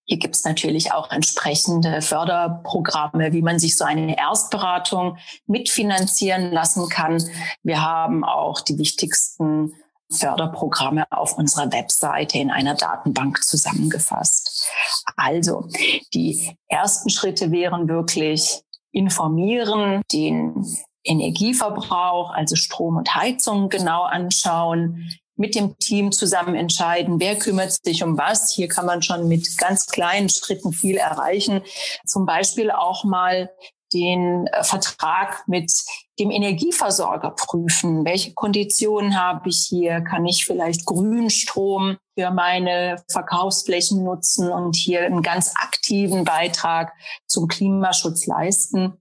Hier 0.04 0.18
gibt 0.18 0.34
es 0.34 0.44
natürlich 0.44 0.92
auch 0.92 1.10
entsprechende 1.12 2.02
Förderprogramme, 2.02 3.32
wie 3.32 3.42
man 3.42 3.60
sich 3.60 3.76
so 3.76 3.84
eine 3.84 4.18
Erstberatung 4.18 5.18
mitfinanzieren 5.46 6.50
lassen 6.50 6.88
kann. 6.88 7.22
Wir 7.62 7.80
haben 7.82 8.24
auch 8.24 8.60
die 8.60 8.76
wichtigsten 8.76 9.72
Förderprogramme 10.10 11.04
auf 11.10 11.38
unserer 11.38 11.72
Webseite 11.72 12.38
in 12.38 12.50
einer 12.50 12.74
Datenbank 12.74 13.42
zusammengefasst. 13.44 14.68
Also 15.16 15.68
die 16.14 16.56
ersten 16.68 17.10
Schritte 17.10 17.50
wären 17.52 17.88
wirklich 17.88 18.62
informieren, 18.92 20.02
den 20.12 20.66
Energieverbrauch, 21.04 22.32
also 22.32 22.56
Strom 22.56 22.96
und 22.96 23.14
Heizung 23.14 23.68
genau 23.68 24.02
anschauen, 24.02 25.10
mit 25.36 25.54
dem 25.54 25.76
Team 25.78 26.12
zusammen 26.12 26.54
entscheiden, 26.54 27.18
wer 27.18 27.34
kümmert 27.36 27.72
sich 27.82 28.02
um 28.02 28.18
was. 28.18 28.52
Hier 28.52 28.68
kann 28.68 28.84
man 28.84 29.02
schon 29.02 29.26
mit 29.26 29.56
ganz 29.56 29.86
kleinen 29.86 30.28
Schritten 30.28 30.72
viel 30.72 30.96
erreichen. 30.96 31.62
Zum 32.04 32.26
Beispiel 32.26 32.70
auch 32.70 33.04
mal 33.04 33.50
den 33.92 34.46
äh, 34.46 34.62
Vertrag 34.62 35.42
mit 35.46 35.72
dem 36.18 36.30
Energieversorger 36.30 37.30
prüfen. 37.30 38.04
Welche 38.04 38.34
Konditionen 38.34 39.20
habe 39.20 39.48
ich 39.48 39.66
hier? 39.68 40.00
Kann 40.02 40.26
ich 40.26 40.44
vielleicht 40.44 40.84
Grünstrom 40.84 41.96
für 42.16 42.30
meine 42.30 43.02
Verkaufsflächen 43.10 44.04
nutzen 44.04 44.50
und 44.50 44.76
hier 44.76 45.04
einen 45.04 45.22
ganz 45.22 45.54
aktiven 45.56 46.24
Beitrag 46.24 46.92
zum 47.26 47.48
Klimaschutz 47.48 48.26
leisten? 48.26 48.94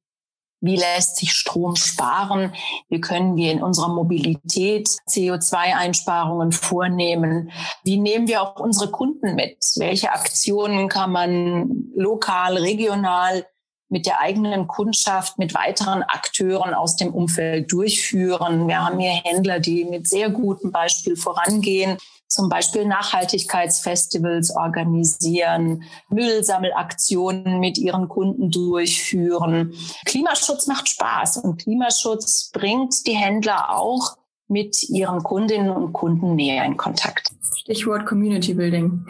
Wie 0.62 0.76
lässt 0.76 1.16
sich 1.16 1.32
Strom 1.32 1.78
sparen? 1.78 2.54
Wie 2.90 3.00
können 3.00 3.38
wir 3.38 3.52
in 3.52 3.64
unserer 3.64 3.88
Mobilität 3.88 4.90
CO2-Einsparungen 5.10 6.52
vornehmen? 6.52 7.52
Wie 7.84 7.98
nehmen 7.98 8.28
wir 8.28 8.42
auch 8.42 8.60
unsere 8.60 8.92
Kunden 8.92 9.36
mit? 9.36 9.58
Welche 9.78 10.12
Aktionen 10.12 10.90
kann 10.90 11.12
man 11.14 11.92
lokal, 11.96 12.58
regional 12.58 13.46
mit 13.90 14.06
der 14.06 14.22
eigenen 14.22 14.68
Kundschaft, 14.68 15.38
mit 15.38 15.54
weiteren 15.56 16.04
Akteuren 16.04 16.74
aus 16.74 16.96
dem 16.96 17.14
Umfeld 17.14 17.72
durchführen. 17.72 18.68
Wir 18.68 18.86
haben 18.86 19.00
hier 19.00 19.12
Händler, 19.24 19.60
die 19.60 19.86
mit 19.86 20.08
sehr 20.08 20.30
gutem 20.30 20.72
Beispiel 20.72 21.16
vorangehen, 21.16 21.98
zum 22.28 22.48
Beispiel 22.48 22.86
Nachhaltigkeitsfestivals 22.86 24.56
organisieren, 24.56 25.84
Müllsammelaktionen 26.10 27.60
mit 27.60 27.80
ihren 27.80 28.08
Kunden 28.08 28.52
durchführen. 28.52 29.74
Klimaschutz 30.06 30.68
macht 30.68 30.88
Spaß 30.88 31.38
und 31.38 31.58
Klimaschutz 31.58 32.52
bringt 32.52 33.08
die 33.08 33.16
Händler 33.16 33.76
auch 33.76 34.16
mit 34.48 34.90
ihren 34.90 35.24
Kundinnen 35.24 35.72
und 35.72 35.94
Kunden 35.94 36.36
näher 36.36 36.64
in 36.66 36.78
Kontakt. 36.78 37.30
Stichwort 37.56 38.06
Community 38.06 38.54
Building. 38.54 39.06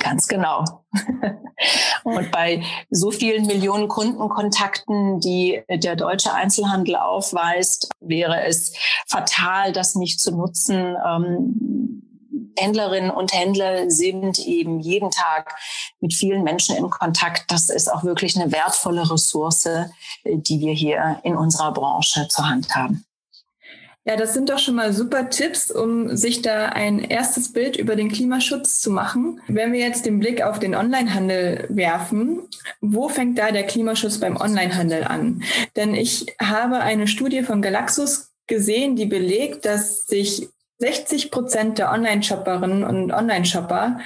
Ganz 0.00 0.26
genau. 0.26 0.64
Und 2.04 2.30
bei 2.32 2.62
so 2.90 3.10
vielen 3.10 3.46
Millionen 3.46 3.86
Kundenkontakten, 3.86 5.20
die 5.20 5.62
der 5.68 5.94
deutsche 5.94 6.32
Einzelhandel 6.32 6.96
aufweist, 6.96 7.90
wäre 8.00 8.44
es 8.44 8.72
fatal, 9.06 9.72
das 9.72 9.94
nicht 9.94 10.18
zu 10.18 10.34
nutzen. 10.34 10.96
Ähm, 11.06 12.02
Händlerinnen 12.58 13.10
und 13.10 13.32
Händler 13.32 13.90
sind 13.90 14.38
eben 14.38 14.80
jeden 14.80 15.10
Tag 15.10 15.54
mit 16.00 16.14
vielen 16.14 16.42
Menschen 16.42 16.76
in 16.76 16.90
Kontakt. 16.90 17.44
Das 17.50 17.70
ist 17.70 17.92
auch 17.92 18.02
wirklich 18.02 18.40
eine 18.40 18.52
wertvolle 18.52 19.10
Ressource, 19.10 19.66
äh, 19.66 19.86
die 20.24 20.60
wir 20.60 20.72
hier 20.72 21.20
in 21.22 21.36
unserer 21.36 21.72
Branche 21.72 22.26
zur 22.28 22.48
Hand 22.48 22.74
haben. 22.74 23.04
Ja, 24.10 24.16
das 24.16 24.34
sind 24.34 24.50
doch 24.50 24.58
schon 24.58 24.74
mal 24.74 24.92
super 24.92 25.30
Tipps, 25.30 25.70
um 25.70 26.16
sich 26.16 26.42
da 26.42 26.70
ein 26.70 26.98
erstes 26.98 27.52
Bild 27.52 27.76
über 27.76 27.94
den 27.94 28.10
Klimaschutz 28.10 28.80
zu 28.80 28.90
machen. 28.90 29.40
Wenn 29.46 29.72
wir 29.72 29.78
jetzt 29.78 30.04
den 30.04 30.18
Blick 30.18 30.42
auf 30.42 30.58
den 30.58 30.74
Onlinehandel 30.74 31.66
werfen, 31.68 32.40
wo 32.80 33.08
fängt 33.08 33.38
da 33.38 33.52
der 33.52 33.62
Klimaschutz 33.62 34.18
beim 34.18 34.36
Onlinehandel 34.36 35.04
an? 35.04 35.44
Denn 35.76 35.94
ich 35.94 36.26
habe 36.42 36.80
eine 36.80 37.06
Studie 37.06 37.44
von 37.44 37.62
Galaxus 37.62 38.32
gesehen, 38.48 38.96
die 38.96 39.06
belegt, 39.06 39.64
dass 39.64 40.06
sich 40.06 40.48
60 40.78 41.30
Prozent 41.30 41.78
der 41.78 41.92
Online-Shopperinnen 41.92 42.82
und 42.82 43.12
Online-Shopper 43.12 44.00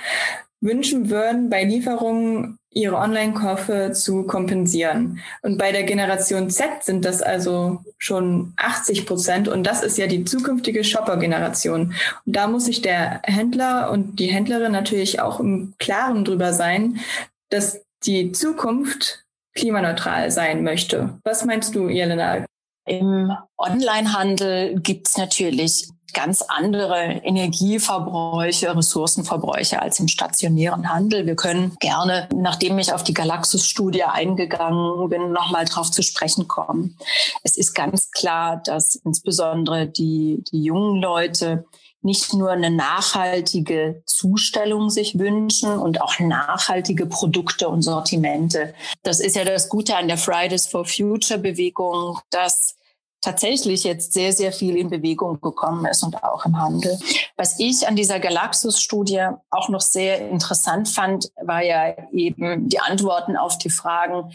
wünschen 0.60 1.08
würden, 1.08 1.48
bei 1.48 1.64
Lieferungen 1.64 2.58
ihre 2.74 2.96
Online-Käufe 2.96 3.92
zu 3.92 4.24
kompensieren. 4.24 5.20
Und 5.42 5.58
bei 5.58 5.72
der 5.72 5.84
Generation 5.84 6.50
Z 6.50 6.82
sind 6.82 7.04
das 7.04 7.22
also 7.22 7.82
schon 7.98 8.52
80 8.56 9.06
Prozent. 9.06 9.48
Und 9.48 9.64
das 9.64 9.82
ist 9.82 9.96
ja 9.96 10.06
die 10.06 10.24
zukünftige 10.24 10.84
Shopper-Generation. 10.84 11.94
Und 12.26 12.36
da 12.36 12.46
muss 12.48 12.66
sich 12.66 12.82
der 12.82 13.20
Händler 13.24 13.90
und 13.90 14.18
die 14.18 14.26
Händlerin 14.26 14.72
natürlich 14.72 15.20
auch 15.20 15.40
im 15.40 15.74
Klaren 15.78 16.24
drüber 16.24 16.52
sein, 16.52 17.00
dass 17.48 17.80
die 18.04 18.32
Zukunft 18.32 19.24
klimaneutral 19.54 20.30
sein 20.30 20.64
möchte. 20.64 21.18
Was 21.22 21.44
meinst 21.44 21.74
du, 21.74 21.88
Jelena? 21.88 22.44
Im 22.86 23.32
Onlinehandel 23.56 24.80
gibt 24.80 25.08
es 25.08 25.16
natürlich 25.16 25.88
ganz 26.12 26.42
andere 26.42 27.20
Energieverbräuche, 27.24 28.74
Ressourcenverbräuche 28.74 29.82
als 29.82 30.00
im 30.00 30.08
stationären 30.08 30.88
Handel. 30.92 31.26
Wir 31.26 31.34
können 31.34 31.76
gerne, 31.80 32.28
nachdem 32.32 32.78
ich 32.78 32.92
auf 32.92 33.02
die 33.02 33.14
Galaxus-Studie 33.14 34.04
eingegangen 34.04 35.08
bin, 35.08 35.32
nochmal 35.32 35.64
drauf 35.64 35.90
zu 35.90 36.02
sprechen 36.02 36.46
kommen. 36.46 36.96
Es 37.42 37.56
ist 37.56 37.74
ganz 37.74 38.10
klar, 38.12 38.62
dass 38.64 38.94
insbesondere 38.94 39.88
die, 39.88 40.44
die 40.52 40.62
jungen 40.62 41.02
Leute 41.02 41.64
nicht 42.04 42.34
nur 42.34 42.50
eine 42.50 42.70
nachhaltige 42.70 44.02
Zustellung 44.06 44.90
sich 44.90 45.18
wünschen 45.18 45.78
und 45.78 46.02
auch 46.02 46.18
nachhaltige 46.20 47.06
Produkte 47.06 47.68
und 47.68 47.82
Sortimente. 47.82 48.74
Das 49.02 49.20
ist 49.20 49.36
ja 49.36 49.44
das 49.44 49.68
Gute 49.68 49.96
an 49.96 50.08
der 50.08 50.18
Fridays 50.18 50.66
for 50.66 50.84
Future 50.84 51.38
Bewegung, 51.38 52.18
dass 52.30 52.76
tatsächlich 53.24 53.84
jetzt 53.84 54.12
sehr, 54.12 54.32
sehr 54.32 54.52
viel 54.52 54.76
in 54.76 54.90
Bewegung 54.90 55.40
gekommen 55.40 55.86
ist 55.86 56.02
und 56.02 56.22
auch 56.22 56.44
im 56.44 56.60
Handel. 56.60 56.98
Was 57.36 57.58
ich 57.58 57.88
an 57.88 57.96
dieser 57.96 58.20
Galaxus-Studie 58.20 59.28
auch 59.50 59.70
noch 59.70 59.80
sehr 59.80 60.28
interessant 60.28 60.88
fand, 60.88 61.30
war 61.42 61.62
ja 61.62 61.96
eben 62.12 62.68
die 62.68 62.80
Antworten 62.80 63.36
auf 63.36 63.56
die 63.56 63.70
Fragen, 63.70 64.30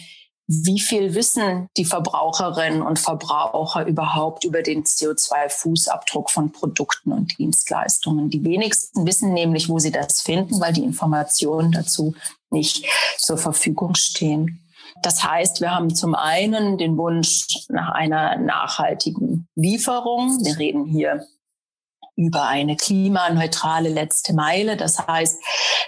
wie 0.51 0.79
viel 0.79 1.13
wissen 1.13 1.67
die 1.77 1.85
Verbraucherinnen 1.85 2.81
und 2.81 2.97
Verbraucher 2.97 3.85
überhaupt 3.85 4.45
über 4.45 4.63
den 4.63 4.83
CO2-Fußabdruck 4.83 6.31
von 6.31 6.51
Produkten 6.51 7.11
und 7.11 7.37
Dienstleistungen? 7.37 8.31
Die 8.31 8.43
wenigsten 8.43 9.05
wissen 9.05 9.31
nämlich, 9.31 9.69
wo 9.69 9.77
sie 9.77 9.91
das 9.91 10.23
finden, 10.23 10.59
weil 10.59 10.73
die 10.73 10.83
Informationen 10.83 11.71
dazu 11.71 12.15
nicht 12.49 12.83
zur 13.19 13.37
Verfügung 13.37 13.93
stehen. 13.93 14.67
Das 15.03 15.23
heißt, 15.23 15.61
wir 15.61 15.69
haben 15.69 15.93
zum 15.93 16.15
einen 16.15 16.79
den 16.79 16.97
Wunsch 16.97 17.45
nach 17.69 17.91
einer 17.91 18.35
nachhaltigen 18.37 19.47
Lieferung. 19.53 20.43
Wir 20.43 20.57
reden 20.57 20.85
hier 20.85 21.27
über 22.19 22.47
eine 22.47 22.75
klimaneutrale 22.75 23.87
letzte 23.87 24.33
Meile. 24.33 24.75
Das 24.75 25.07
heißt, 25.07 25.41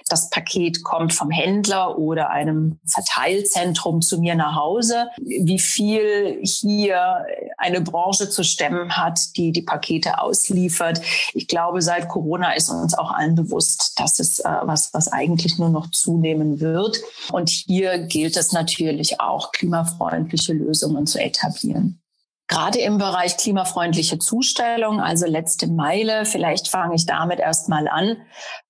das 0.07 0.29
Paket 0.29 0.81
kommt 0.81 1.13
vom 1.13 1.29
Händler 1.29 1.97
oder 1.97 2.29
einem 2.29 2.79
Verteilzentrum 2.85 4.01
zu 4.01 4.19
mir 4.19 4.35
nach 4.35 4.55
Hause. 4.55 5.09
Wie 5.17 5.59
viel 5.59 6.39
hier 6.43 7.25
eine 7.57 7.81
Branche 7.81 8.29
zu 8.29 8.43
stemmen 8.43 8.95
hat, 8.95 9.19
die 9.35 9.51
die 9.51 9.61
Pakete 9.61 10.19
ausliefert. 10.19 11.01
Ich 11.33 11.47
glaube, 11.47 11.81
seit 11.81 12.07
Corona 12.07 12.53
ist 12.53 12.69
uns 12.69 12.97
auch 12.97 13.11
allen 13.11 13.35
bewusst, 13.35 13.99
dass 13.99 14.19
es 14.19 14.39
äh, 14.39 14.49
was, 14.63 14.93
was 14.93 15.09
eigentlich 15.09 15.59
nur 15.59 15.69
noch 15.69 15.91
zunehmen 15.91 16.61
wird. 16.61 16.97
Und 17.31 17.49
hier 17.49 17.99
gilt 17.99 18.37
es 18.37 18.53
natürlich 18.53 19.19
auch, 19.19 19.51
klimafreundliche 19.51 20.53
Lösungen 20.53 21.05
zu 21.05 21.19
etablieren. 21.19 22.00
Gerade 22.51 22.79
im 22.79 22.97
Bereich 22.97 23.37
klimafreundliche 23.37 24.19
Zustellung, 24.19 24.99
also 24.99 25.25
letzte 25.25 25.67
Meile, 25.67 26.25
vielleicht 26.25 26.67
fange 26.67 26.95
ich 26.95 27.05
damit 27.05 27.39
erstmal 27.39 27.87
an. 27.87 28.17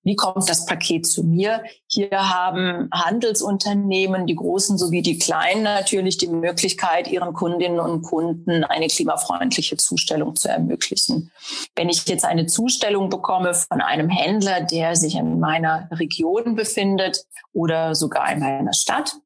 Wie 0.04 0.14
kommt 0.14 0.48
das 0.48 0.66
Paket 0.66 1.04
zu 1.04 1.24
mir? 1.24 1.64
Hier 1.88 2.10
haben 2.12 2.88
Handelsunternehmen, 2.94 4.28
die 4.28 4.36
großen 4.36 4.78
sowie 4.78 5.02
die 5.02 5.18
kleinen, 5.18 5.64
natürlich 5.64 6.16
die 6.16 6.28
Möglichkeit, 6.28 7.08
ihren 7.08 7.32
Kundinnen 7.32 7.80
und 7.80 8.02
Kunden 8.02 8.62
eine 8.62 8.86
klimafreundliche 8.86 9.76
Zustellung 9.78 10.36
zu 10.36 10.48
ermöglichen. 10.48 11.32
Wenn 11.74 11.88
ich 11.88 12.06
jetzt 12.06 12.24
eine 12.24 12.46
Zustellung 12.46 13.08
bekomme 13.08 13.52
von 13.52 13.80
einem 13.80 14.08
Händler, 14.08 14.60
der 14.60 14.94
sich 14.94 15.16
in 15.16 15.40
meiner 15.40 15.88
Region 15.90 16.54
befindet 16.54 17.24
oder 17.52 17.96
sogar 17.96 18.30
in 18.30 18.38
meiner 18.38 18.74
Stadt, 18.74 19.16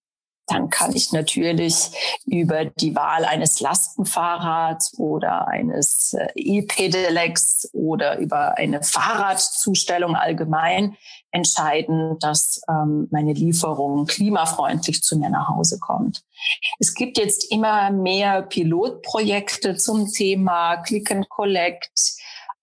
dann 0.46 0.70
kann 0.70 0.94
ich 0.94 1.12
natürlich 1.12 1.90
über 2.24 2.64
die 2.64 2.94
Wahl 2.94 3.24
eines 3.24 3.60
Lastenfahrrads 3.60 4.98
oder 4.98 5.48
eines 5.48 6.14
äh, 6.14 6.28
E-Pedelecs 6.36 7.68
oder 7.72 8.18
über 8.18 8.56
eine 8.56 8.82
Fahrradzustellung 8.82 10.14
allgemein 10.14 10.96
entscheiden, 11.32 12.18
dass 12.20 12.60
ähm, 12.68 13.08
meine 13.10 13.32
Lieferung 13.32 14.06
klimafreundlich 14.06 15.02
zu 15.02 15.18
mir 15.18 15.30
nach 15.30 15.48
Hause 15.48 15.78
kommt. 15.80 16.22
Es 16.78 16.94
gibt 16.94 17.18
jetzt 17.18 17.50
immer 17.50 17.90
mehr 17.90 18.42
Pilotprojekte 18.42 19.76
zum 19.76 20.10
Thema 20.10 20.76
Click 20.76 21.10
and 21.10 21.28
Collect, 21.28 22.16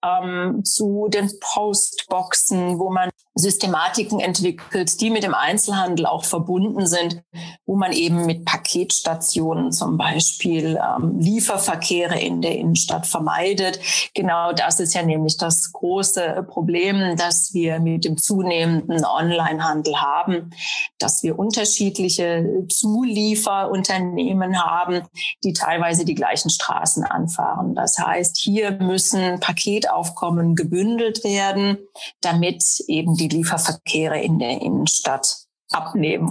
ähm, 0.04 0.64
zu 0.64 1.08
den 1.10 1.32
Postboxen, 1.40 2.80
wo 2.80 2.90
man 2.90 3.10
Systematiken 3.36 4.20
entwickelt, 4.20 5.02
die 5.02 5.10
mit 5.10 5.24
dem 5.24 5.34
Einzelhandel 5.34 6.06
auch 6.06 6.24
verbunden 6.24 6.86
sind, 6.86 7.24
wo 7.66 7.76
man 7.76 7.92
eben 7.92 8.28
mit 8.28 8.46
Paketstationen 8.46 9.72
zum 9.72 9.98
Beispiel 9.98 10.78
ähm, 10.78 11.20
Lieferverkehre 11.20 12.20
in 12.20 12.42
der 12.42 12.56
Innenstadt 12.58 13.08
vermeidet. 13.08 13.80
Genau 14.14 14.54
das 14.54 14.80
ist 14.80 14.94
ja 14.94 15.02
nämlich 15.02 15.38
das 15.38 15.72
große 15.72 16.46
Problem, 16.48 17.16
dass 17.18 17.54
wir 17.54 17.80
mit 17.80 18.06
dem 18.06 18.18
zunehmenden 18.18 19.04
Onlinehandel 19.04 20.00
haben, 20.00 20.52
dass 21.00 21.24
wir 21.24 21.40
unterschiedliche 21.40 22.66
Zulieferunternehmen 22.70 24.62
haben, 24.64 25.02
die 25.44 25.54
teilweise 25.54 26.06
die 26.06 26.16
gleichen 26.16 26.52
Straßen 26.52 27.04
anfahren. 27.04 27.74
Das 27.74 27.98
heißt, 27.98 28.38
hier 28.38 28.72
müssen 28.74 29.40
Paketaufkommen 29.40 30.56
gebündelt 30.56 31.24
werden, 31.24 31.80
damit 32.22 32.64
eben 32.88 33.16
die 33.16 33.23
Lieferverkehre 33.28 34.20
in 34.20 34.40
der 34.40 34.62
Innenstadt 34.62 35.46
abnehmen. 35.72 36.30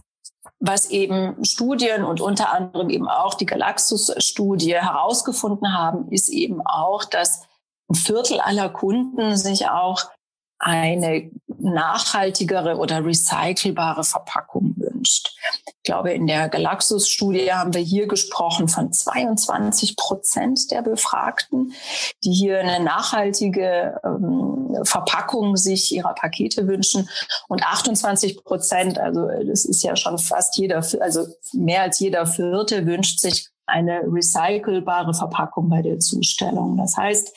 Was 0.60 0.90
eben 0.90 1.44
Studien 1.44 2.04
und 2.04 2.20
unter 2.20 2.52
anderem 2.52 2.88
eben 2.88 3.08
auch 3.08 3.34
die 3.34 3.46
Galaxus-Studie 3.46 4.74
herausgefunden 4.74 5.76
haben, 5.76 6.08
ist 6.10 6.28
eben 6.28 6.64
auch, 6.64 7.04
dass 7.04 7.42
ein 7.90 7.96
Viertel 7.96 8.40
aller 8.40 8.68
Kunden 8.68 9.36
sich 9.36 9.68
auch 9.68 10.04
eine 10.58 11.30
nachhaltigere 11.58 12.76
oder 12.76 13.04
recycelbare 13.04 14.04
Verpackung. 14.04 14.76
Ich 15.82 15.90
glaube, 15.90 16.12
in 16.12 16.28
der 16.28 16.48
Galaxus-Studie 16.48 17.52
haben 17.52 17.74
wir 17.74 17.80
hier 17.80 18.06
gesprochen 18.06 18.68
von 18.68 18.92
22 18.92 19.96
Prozent 19.96 20.70
der 20.70 20.80
Befragten, 20.80 21.72
die 22.22 22.30
hier 22.30 22.60
eine 22.60 22.84
nachhaltige 22.84 24.00
ähm, 24.04 24.78
Verpackung 24.84 25.56
sich 25.56 25.92
ihrer 25.92 26.14
Pakete 26.14 26.68
wünschen. 26.68 27.08
Und 27.48 27.64
28 27.64 28.44
Prozent, 28.44 29.00
also 29.00 29.26
das 29.44 29.64
ist 29.64 29.82
ja 29.82 29.96
schon 29.96 30.18
fast 30.18 30.56
jeder, 30.56 30.86
also 31.00 31.26
mehr 31.52 31.82
als 31.82 31.98
jeder 31.98 32.28
Vierte 32.28 32.86
wünscht 32.86 33.18
sich 33.18 33.48
eine 33.66 34.02
recycelbare 34.06 35.14
Verpackung 35.14 35.68
bei 35.68 35.82
der 35.82 35.98
Zustellung. 35.98 36.76
Das 36.76 36.96
heißt, 36.96 37.34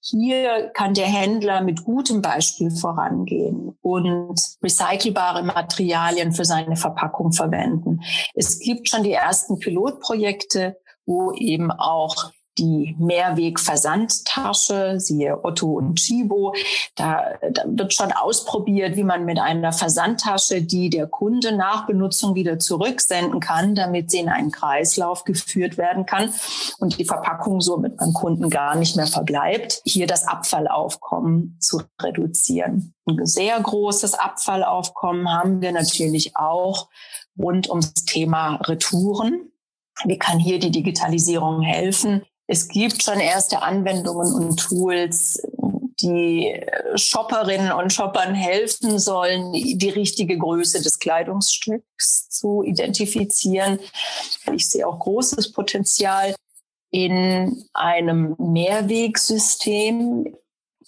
hier 0.00 0.70
kann 0.74 0.94
der 0.94 1.06
Händler 1.06 1.60
mit 1.60 1.84
gutem 1.84 2.22
Beispiel 2.22 2.70
vorangehen 2.70 3.76
und 3.82 4.40
recycelbare 4.62 5.42
Materialien 5.42 6.32
für 6.32 6.44
seine 6.44 6.76
Verpackung 6.76 7.32
verwenden. 7.32 8.00
Es 8.34 8.58
gibt 8.58 8.88
schon 8.88 9.02
die 9.02 9.12
ersten 9.12 9.58
Pilotprojekte, 9.58 10.76
wo 11.04 11.32
eben 11.32 11.70
auch 11.70 12.30
die 12.58 12.96
Mehrweg-Versandtasche, 12.98 14.98
siehe 14.98 15.44
Otto 15.44 15.72
und 15.72 15.96
Chibo. 15.96 16.54
Da, 16.94 17.34
da, 17.50 17.62
wird 17.66 17.94
schon 17.94 18.12
ausprobiert, 18.12 18.96
wie 18.96 19.04
man 19.04 19.24
mit 19.24 19.38
einer 19.38 19.72
Versandtasche, 19.72 20.62
die 20.62 20.90
der 20.90 21.06
Kunde 21.06 21.52
nach 21.52 21.86
Benutzung 21.86 22.34
wieder 22.34 22.58
zurücksenden 22.58 23.40
kann, 23.40 23.74
damit 23.74 24.10
sie 24.10 24.18
in 24.18 24.28
einen 24.28 24.50
Kreislauf 24.50 25.24
geführt 25.24 25.78
werden 25.78 26.06
kann 26.06 26.32
und 26.78 26.98
die 26.98 27.04
Verpackung 27.04 27.60
somit 27.60 27.96
beim 27.96 28.12
Kunden 28.12 28.50
gar 28.50 28.76
nicht 28.76 28.96
mehr 28.96 29.06
verbleibt, 29.06 29.80
hier 29.84 30.06
das 30.06 30.26
Abfallaufkommen 30.26 31.56
zu 31.60 31.82
reduzieren. 32.00 32.94
Ein 33.06 33.24
sehr 33.24 33.60
großes 33.60 34.14
Abfallaufkommen 34.14 35.30
haben 35.30 35.60
wir 35.60 35.72
natürlich 35.72 36.36
auch 36.36 36.88
rund 37.38 37.68
ums 37.68 37.94
Thema 37.94 38.56
Retouren. 38.56 39.52
Wie 40.04 40.18
kann 40.18 40.38
hier 40.38 40.58
die 40.58 40.70
Digitalisierung 40.70 41.62
helfen? 41.62 42.22
Es 42.46 42.68
gibt 42.68 43.02
schon 43.02 43.18
erste 43.18 43.62
Anwendungen 43.62 44.32
und 44.34 44.56
Tools, 44.58 45.42
die 46.00 46.60
Shopperinnen 46.94 47.72
und 47.72 47.92
Shoppern 47.92 48.34
helfen 48.34 48.98
sollen, 48.98 49.52
die 49.52 49.88
richtige 49.88 50.36
Größe 50.38 50.82
des 50.82 50.98
Kleidungsstücks 50.98 52.28
zu 52.28 52.62
identifizieren. 52.62 53.78
Ich 54.52 54.68
sehe 54.68 54.86
auch 54.86 54.98
großes 54.98 55.52
Potenzial 55.52 56.34
in 56.90 57.64
einem 57.72 58.36
Mehrwegsystem. 58.38 60.36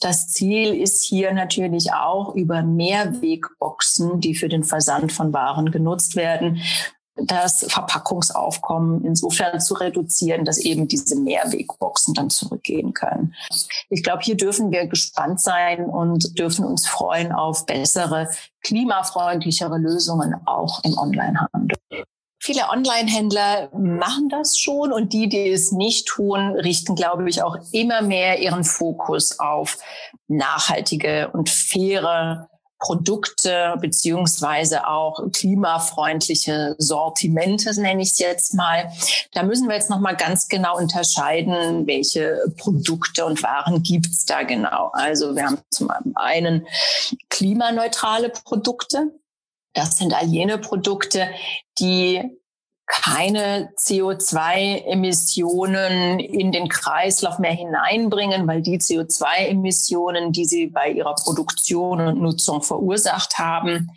Das 0.01 0.29
Ziel 0.29 0.81
ist 0.81 1.05
hier 1.05 1.33
natürlich 1.33 1.93
auch 1.93 2.35
über 2.35 2.63
Mehrwegboxen, 2.63 4.21
die 4.21 4.35
für 4.35 4.49
den 4.49 4.63
Versand 4.63 5.11
von 5.11 5.33
Waren 5.33 5.73
genutzt 5.73 6.15
werden, 6.15 6.63
das 7.25 7.67
Verpackungsaufkommen 7.69 9.05
insofern 9.05 9.61
zu 9.61 9.75
reduzieren, 9.75 10.45
dass 10.45 10.59
eben 10.59 10.89
diese 10.89 11.17
Mehrwegboxen 11.17 12.15
dann 12.15 12.31
zurückgehen 12.31 12.93
können. 12.95 13.35
Ich 13.89 14.03
glaube, 14.03 14.23
hier 14.23 14.37
dürfen 14.37 14.71
wir 14.71 14.87
gespannt 14.87 15.41
sein 15.41 15.87
und 15.87 16.39
dürfen 16.39 16.65
uns 16.65 16.87
freuen 16.87 17.33
auf 17.33 17.67
bessere, 17.67 18.29
klimafreundlichere 18.63 19.79
Lösungen 19.79 20.35
auch 20.47 20.83
im 20.85 20.97
Onlinehandel. 20.97 21.79
Viele 22.41 22.69
Online-Händler 22.69 23.69
machen 23.77 24.29
das 24.29 24.59
schon 24.59 24.93
und 24.93 25.13
die, 25.13 25.29
die 25.29 25.51
es 25.51 25.73
nicht 25.73 26.07
tun, 26.07 26.53
richten, 26.53 26.95
glaube 26.95 27.29
ich, 27.29 27.43
auch 27.43 27.57
immer 27.73 28.01
mehr 28.01 28.41
ihren 28.41 28.63
Fokus 28.63 29.41
auf 29.41 29.77
nachhaltige 30.29 31.31
und 31.33 31.51
faire 31.51 32.49
Produkte 32.79 33.75
beziehungsweise 33.81 34.87
auch 34.87 35.31
klimafreundliche 35.33 36.77
Sortimente, 36.79 37.79
nenne 37.81 38.03
ich 38.03 38.13
es 38.13 38.19
jetzt 38.19 38.55
mal. 38.55 38.93
Da 39.33 39.43
müssen 39.43 39.69
wir 39.69 39.75
jetzt 39.75 39.91
noch 39.91 40.01
mal 40.01 40.17
ganz 40.17 40.49
genau 40.49 40.77
unterscheiden, 40.77 41.87
welche 41.87 42.53
Produkte 42.57 43.25
und 43.25 43.43
Waren 43.43 43.83
gibt's 43.83 44.25
da 44.25 44.43
genau. 44.43 44.91
Also 44.93 45.35
wir 45.35 45.47
haben 45.47 45.59
zum 45.71 45.91
einen 46.15 46.67
klimaneutrale 47.31 48.31
Produkte. 48.31 49.13
Das 49.75 49.99
sind 49.99 50.15
all 50.15 50.27
jene 50.27 50.59
Produkte, 50.59 51.29
die 51.79 52.38
keine 52.89 53.71
CO2-Emissionen 53.77 56.19
in 56.19 56.51
den 56.53 56.69
Kreislauf 56.69 57.39
mehr 57.39 57.53
hineinbringen, 57.53 58.49
weil 58.49 58.63
die 58.63 58.79
CO2-Emissionen, 58.79 60.33
die 60.33 60.47
sie 60.47 60.69
bei 60.69 60.91
ihrer 60.91 61.15
Produktion 61.15 62.01
und 62.01 62.19
Nutzung 62.21 62.63
verursacht 62.63 63.39
haben, 63.39 63.91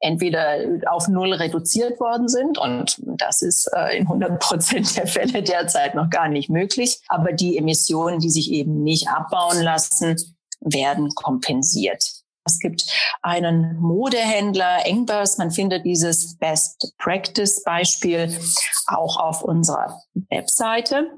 entweder 0.00 0.56
auf 0.86 1.06
Null 1.06 1.32
reduziert 1.32 2.00
worden 2.00 2.26
sind. 2.28 2.58
Und 2.58 3.00
das 3.04 3.40
ist 3.40 3.70
äh, 3.72 3.98
in 3.98 4.02
100 4.02 4.40
Prozent 4.40 4.96
der 4.96 5.06
Fälle 5.06 5.40
derzeit 5.42 5.94
noch 5.94 6.10
gar 6.10 6.28
nicht 6.28 6.50
möglich. 6.50 7.00
Aber 7.08 7.32
die 7.32 7.56
Emissionen, 7.56 8.18
die 8.18 8.30
sich 8.30 8.50
eben 8.50 8.82
nicht 8.82 9.08
abbauen 9.08 9.62
lassen, 9.62 10.16
werden 10.60 11.14
kompensiert. 11.14 12.23
Es 12.46 12.58
gibt 12.58 12.84
einen 13.22 13.76
Modehändler, 13.78 14.84
Engbers. 14.86 15.38
Man 15.38 15.50
findet 15.50 15.84
dieses 15.84 16.36
Best 16.36 16.92
Practice 16.98 17.62
Beispiel 17.64 18.38
auch 18.86 19.16
auf 19.16 19.42
unserer 19.42 20.02
Webseite. 20.30 21.10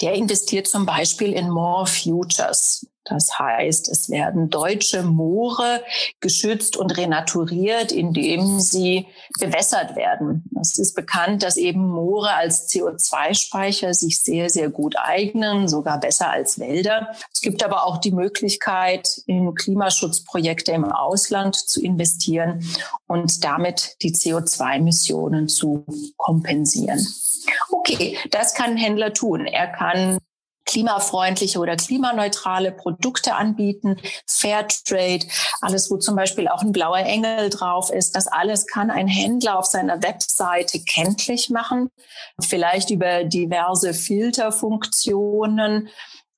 Der 0.00 0.14
investiert 0.14 0.68
zum 0.68 0.86
Beispiel 0.86 1.32
in 1.32 1.50
More 1.50 1.86
Futures. 1.86 2.86
Das 3.08 3.38
heißt, 3.38 3.88
es 3.88 4.10
werden 4.10 4.50
deutsche 4.50 5.02
Moore 5.02 5.82
geschützt 6.20 6.76
und 6.76 6.96
renaturiert, 6.96 7.92
indem 7.92 8.60
sie 8.60 9.06
bewässert 9.38 9.96
werden. 9.96 10.44
Es 10.60 10.78
ist 10.78 10.94
bekannt, 10.94 11.42
dass 11.42 11.56
eben 11.56 11.88
Moore 11.88 12.34
als 12.34 12.68
CO2-Speicher 12.68 13.94
sich 13.94 14.22
sehr, 14.22 14.50
sehr 14.50 14.68
gut 14.68 14.96
eignen, 14.98 15.68
sogar 15.68 16.00
besser 16.00 16.30
als 16.30 16.58
Wälder. 16.58 17.14
Es 17.32 17.40
gibt 17.40 17.64
aber 17.64 17.84
auch 17.84 17.98
die 17.98 18.12
Möglichkeit, 18.12 19.22
in 19.26 19.54
Klimaschutzprojekte 19.54 20.72
im 20.72 20.84
Ausland 20.84 21.56
zu 21.56 21.80
investieren 21.82 22.64
und 23.06 23.44
damit 23.44 23.96
die 24.02 24.12
CO2-Emissionen 24.12 25.48
zu 25.48 25.84
kompensieren. 26.16 27.06
Okay, 27.70 28.18
das 28.30 28.54
kann 28.54 28.72
ein 28.72 28.76
Händler 28.76 29.12
tun. 29.14 29.46
Er 29.46 29.68
kann 29.68 30.18
klimafreundliche 30.68 31.58
oder 31.58 31.76
klimaneutrale 31.76 32.70
Produkte 32.70 33.34
anbieten, 33.34 33.96
Fairtrade, 34.26 35.26
alles, 35.60 35.90
wo 35.90 35.96
zum 35.96 36.14
Beispiel 36.14 36.46
auch 36.46 36.62
ein 36.62 36.72
blauer 36.72 36.98
Engel 36.98 37.50
drauf 37.50 37.90
ist. 37.90 38.14
Das 38.14 38.28
alles 38.28 38.66
kann 38.66 38.90
ein 38.90 39.08
Händler 39.08 39.58
auf 39.58 39.64
seiner 39.64 40.02
Webseite 40.02 40.78
kenntlich 40.80 41.50
machen, 41.50 41.90
vielleicht 42.40 42.90
über 42.90 43.24
diverse 43.24 43.94
Filterfunktionen 43.94 45.88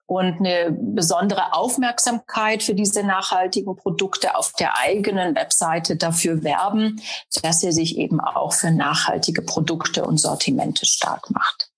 und 0.07 0.41
eine 0.41 0.73
besondere 0.73 1.53
Aufmerksamkeit 1.53 2.65
für 2.65 2.75
diese 2.75 3.05
nachhaltigen 3.05 3.77
Produkte 3.77 4.37
auf 4.37 4.53
der 4.55 4.77
eigenen 4.79 5.37
Webseite 5.37 5.97
dafür 5.97 6.43
werben, 6.43 7.01
dass 7.43 7.63
er 7.63 7.73
sich 7.73 7.97
eben 7.97 8.21
auch 8.21 8.53
für 8.53 8.73
nachhaltige 8.73 9.43
Produkte 9.43 10.05
und 10.05 10.19
Sortimente 10.19 10.85
stark 10.85 11.31
macht. 11.31 11.70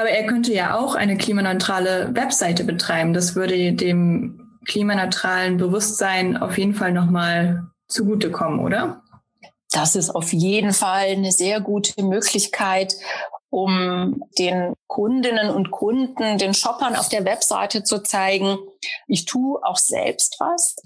Aber 0.00 0.08
er 0.08 0.24
könnte 0.24 0.54
ja 0.54 0.78
auch 0.78 0.94
eine 0.94 1.18
klimaneutrale 1.18 2.14
Webseite 2.14 2.64
betreiben. 2.64 3.12
Das 3.12 3.34
würde 3.34 3.74
dem 3.74 4.58
klimaneutralen 4.66 5.58
Bewusstsein 5.58 6.38
auf 6.38 6.56
jeden 6.56 6.72
Fall 6.74 6.92
nochmal 6.92 7.66
zugutekommen, 7.86 8.60
oder? 8.60 9.02
Das 9.70 9.96
ist 9.96 10.08
auf 10.08 10.32
jeden 10.32 10.72
Fall 10.72 11.08
eine 11.08 11.32
sehr 11.32 11.60
gute 11.60 12.02
Möglichkeit, 12.02 12.94
um 13.50 14.22
den 14.38 14.72
Kundinnen 14.86 15.50
und 15.50 15.70
Kunden, 15.70 16.38
den 16.38 16.54
Shoppern 16.54 16.96
auf 16.96 17.10
der 17.10 17.26
Webseite 17.26 17.82
zu 17.82 18.02
zeigen, 18.02 18.56
ich 19.06 19.26
tue 19.26 19.60
auch 19.62 19.76
selbst 19.76 20.36
was. 20.38 20.76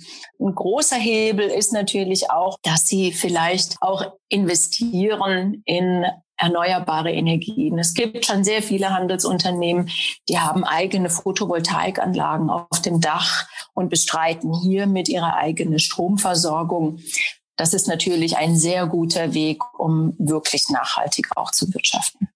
Ein 0.40 0.56
großer 0.56 0.96
Hebel 0.96 1.48
ist 1.48 1.72
natürlich 1.72 2.30
auch, 2.30 2.58
dass 2.62 2.88
sie 2.88 3.12
vielleicht 3.12 3.76
auch 3.80 4.14
investieren 4.28 5.62
in 5.66 6.04
erneuerbare 6.44 7.12
Energien. 7.12 7.78
Es 7.78 7.94
gibt 7.94 8.26
schon 8.26 8.44
sehr 8.44 8.62
viele 8.62 8.90
Handelsunternehmen, 8.90 9.90
die 10.28 10.38
haben 10.38 10.64
eigene 10.64 11.10
Photovoltaikanlagen 11.10 12.50
auf 12.50 12.82
dem 12.82 13.00
Dach 13.00 13.46
und 13.72 13.88
bestreiten 13.88 14.52
hier 14.62 14.86
mit 14.86 15.08
ihrer 15.08 15.36
eigenen 15.36 15.78
Stromversorgung. 15.78 17.00
Das 17.56 17.72
ist 17.72 17.88
natürlich 17.88 18.36
ein 18.36 18.56
sehr 18.56 18.86
guter 18.86 19.32
Weg, 19.32 19.62
um 19.78 20.14
wirklich 20.18 20.68
nachhaltig 20.70 21.28
auch 21.36 21.50
zu 21.50 21.72
wirtschaften. 21.72 22.28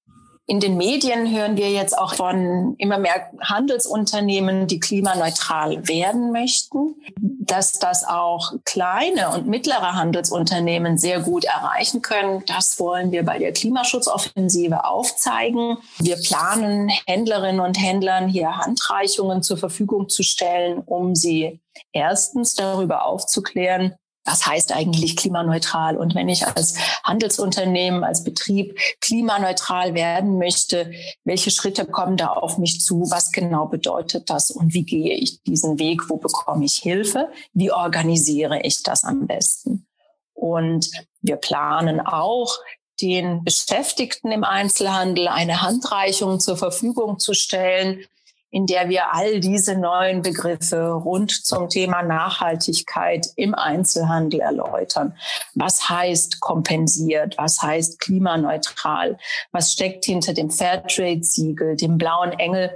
In 0.50 0.60
den 0.60 0.78
Medien 0.78 1.30
hören 1.30 1.58
wir 1.58 1.70
jetzt 1.70 1.98
auch 1.98 2.14
von 2.14 2.74
immer 2.78 2.96
mehr 2.96 3.30
Handelsunternehmen, 3.38 4.66
die 4.66 4.80
klimaneutral 4.80 5.86
werden 5.86 6.32
möchten, 6.32 6.94
dass 7.20 7.72
das 7.72 8.06
auch 8.06 8.54
kleine 8.64 9.28
und 9.34 9.46
mittlere 9.46 9.92
Handelsunternehmen 9.92 10.96
sehr 10.96 11.20
gut 11.20 11.44
erreichen 11.44 12.00
können. 12.00 12.44
Das 12.46 12.80
wollen 12.80 13.12
wir 13.12 13.26
bei 13.26 13.38
der 13.38 13.52
Klimaschutzoffensive 13.52 14.86
aufzeigen. 14.86 15.76
Wir 15.98 16.16
planen 16.16 16.88
Händlerinnen 17.06 17.60
und 17.60 17.78
Händlern 17.78 18.26
hier 18.26 18.56
Handreichungen 18.56 19.42
zur 19.42 19.58
Verfügung 19.58 20.08
zu 20.08 20.22
stellen, 20.22 20.78
um 20.78 21.14
sie 21.14 21.60
erstens 21.92 22.54
darüber 22.54 23.04
aufzuklären, 23.04 23.96
was 24.28 24.46
heißt 24.46 24.72
eigentlich 24.72 25.16
klimaneutral? 25.16 25.96
Und 25.96 26.14
wenn 26.14 26.28
ich 26.28 26.46
als 26.46 26.74
Handelsunternehmen, 27.02 28.04
als 28.04 28.24
Betrieb 28.24 28.78
klimaneutral 29.00 29.94
werden 29.94 30.38
möchte, 30.38 30.90
welche 31.24 31.50
Schritte 31.50 31.86
kommen 31.86 32.16
da 32.16 32.28
auf 32.28 32.58
mich 32.58 32.80
zu? 32.80 33.10
Was 33.10 33.32
genau 33.32 33.66
bedeutet 33.66 34.28
das? 34.28 34.50
Und 34.50 34.74
wie 34.74 34.84
gehe 34.84 35.14
ich 35.14 35.42
diesen 35.42 35.78
Weg? 35.78 36.10
Wo 36.10 36.18
bekomme 36.18 36.64
ich 36.64 36.76
Hilfe? 36.76 37.28
Wie 37.54 37.72
organisiere 37.72 38.60
ich 38.62 38.82
das 38.82 39.04
am 39.04 39.26
besten? 39.26 39.86
Und 40.34 40.90
wir 41.20 41.36
planen 41.36 42.00
auch, 42.00 42.58
den 43.00 43.44
Beschäftigten 43.44 44.32
im 44.32 44.42
Einzelhandel 44.42 45.28
eine 45.28 45.62
Handreichung 45.62 46.40
zur 46.40 46.56
Verfügung 46.56 47.20
zu 47.20 47.32
stellen, 47.32 48.04
in 48.50 48.66
der 48.66 48.88
wir 48.88 49.12
all 49.12 49.40
diese 49.40 49.76
neuen 49.76 50.22
Begriffe 50.22 50.90
rund 50.92 51.30
zum 51.30 51.68
Thema 51.68 52.02
Nachhaltigkeit 52.02 53.26
im 53.36 53.54
Einzelhandel 53.54 54.40
erläutern. 54.40 55.14
Was 55.54 55.88
heißt 55.88 56.40
kompensiert? 56.40 57.36
Was 57.36 57.60
heißt 57.60 58.00
klimaneutral? 58.00 59.18
Was 59.52 59.72
steckt 59.72 60.06
hinter 60.06 60.32
dem 60.32 60.50
Fairtrade-Siegel, 60.50 61.76
dem 61.76 61.98
blauen 61.98 62.32
Engel? 62.32 62.70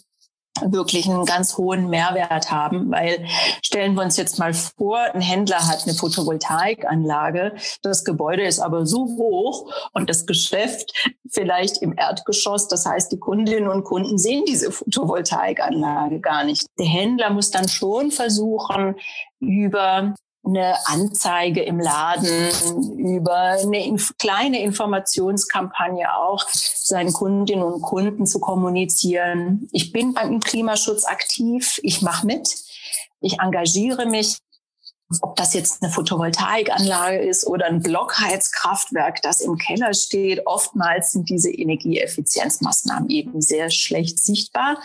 wirklich 0.65 1.07
einen 1.07 1.25
ganz 1.25 1.57
hohen 1.57 1.89
Mehrwert 1.89 2.51
haben, 2.51 2.91
weil 2.91 3.27
stellen 3.62 3.95
wir 3.95 4.03
uns 4.03 4.17
jetzt 4.17 4.39
mal 4.39 4.55
vor, 4.55 4.99
ein 4.99 5.21
Händler 5.21 5.69
hat 5.69 5.83
eine 5.85 5.95
Photovoltaikanlage, 5.95 7.55
das 7.83 8.05
Gebäude 8.05 8.45
ist 8.45 8.61
aber 8.61 8.87
so 8.87 9.05
hoch 9.19 9.71
und 9.93 10.09
das 10.09 10.27
Geschäft 10.27 10.93
vielleicht 11.31 11.83
im 11.83 11.97
Erdgeschoss, 11.97 12.69
das 12.69 12.87
heißt, 12.87 13.12
die 13.12 13.19
Kundinnen 13.19 13.69
und 13.69 13.85
Kunden 13.85 14.19
sehen 14.19 14.45
diese 14.47 14.73
Photovoltaikanlage 14.73 16.21
gar 16.21 16.45
nicht. 16.45 16.67
Der 16.79 16.87
Händler 16.87 17.31
muss 17.31 17.51
dann 17.51 17.69
schon 17.69 18.11
versuchen, 18.11 18.97
über 19.41 20.15
eine 20.47 20.87
Anzeige 20.87 21.63
im 21.63 21.81
Laden, 21.81 22.99
über 22.99 23.59
eine 23.61 23.97
kleine 24.19 24.63
Informationskampagne 24.63 26.17
auch 26.17 26.47
seinen 26.49 27.13
Kundinnen 27.13 27.65
und 27.65 27.83
Kunden 27.83 28.27
zu 28.27 28.39
kommunizieren. 28.39 29.69
Ich 29.73 29.93
bin 29.93 30.15
beim 30.15 30.41
Klimaschutz 30.41 31.05
aktiv, 31.05 31.81
ich 31.83 32.03
mache 32.03 32.27
mit, 32.27 32.55
ich 33.21 33.41
engagiere 33.41 34.07
mich. 34.07 34.39
Ob 35.21 35.37
das 35.37 35.55
jetzt 35.55 35.85
eine 35.85 35.93
Photovoltaikanlage 35.93 37.19
ist 37.19 37.47
oder 37.47 37.67
ein 37.67 37.81
Blockheizkraftwerk, 37.81 39.23
das 39.23 39.41
im 39.41 39.57
Keller 39.57 39.95
steht, 39.95 40.45
oftmals 40.49 41.13
sind 41.13 41.31
diese 41.31 41.49
Energieeffizienzmaßnahmen 41.49 43.09
eben 43.11 43.41
sehr 43.41 43.71
schlecht 43.71 44.19
sichtbar 44.19 44.79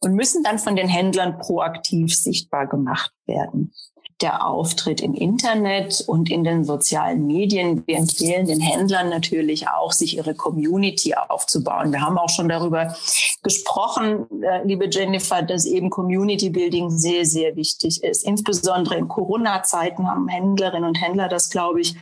und 0.00 0.14
müssen 0.14 0.42
dann 0.42 0.58
von 0.58 0.74
den 0.74 0.88
Händlern 0.88 1.38
proaktiv 1.38 2.12
sichtbar 2.12 2.66
gemacht 2.66 3.12
werden 3.26 3.72
der 4.20 4.44
Auftritt 4.44 5.00
im 5.00 5.14
Internet 5.14 6.02
und 6.06 6.30
in 6.30 6.42
den 6.42 6.64
sozialen 6.64 7.26
Medien. 7.26 7.86
Wir 7.86 7.98
empfehlen 7.98 8.46
den 8.46 8.60
Händlern 8.60 9.08
natürlich 9.08 9.68
auch, 9.68 9.92
sich 9.92 10.16
ihre 10.16 10.34
Community 10.34 11.14
aufzubauen. 11.14 11.92
Wir 11.92 12.00
haben 12.00 12.18
auch 12.18 12.28
schon 12.28 12.48
darüber 12.48 12.96
gesprochen, 13.42 14.26
äh, 14.42 14.64
liebe 14.64 14.88
Jennifer, 14.90 15.42
dass 15.42 15.64
eben 15.64 15.90
Community 15.90 16.50
Building 16.50 16.90
sehr, 16.90 17.24
sehr 17.24 17.54
wichtig 17.54 18.02
ist. 18.02 18.24
Insbesondere 18.24 18.96
in 18.96 19.08
Corona-Zeiten 19.08 20.08
haben 20.08 20.28
Händlerinnen 20.28 20.88
und 20.88 21.00
Händler 21.00 21.28
das, 21.28 21.50
glaube 21.50 21.80
ich, 21.80 21.94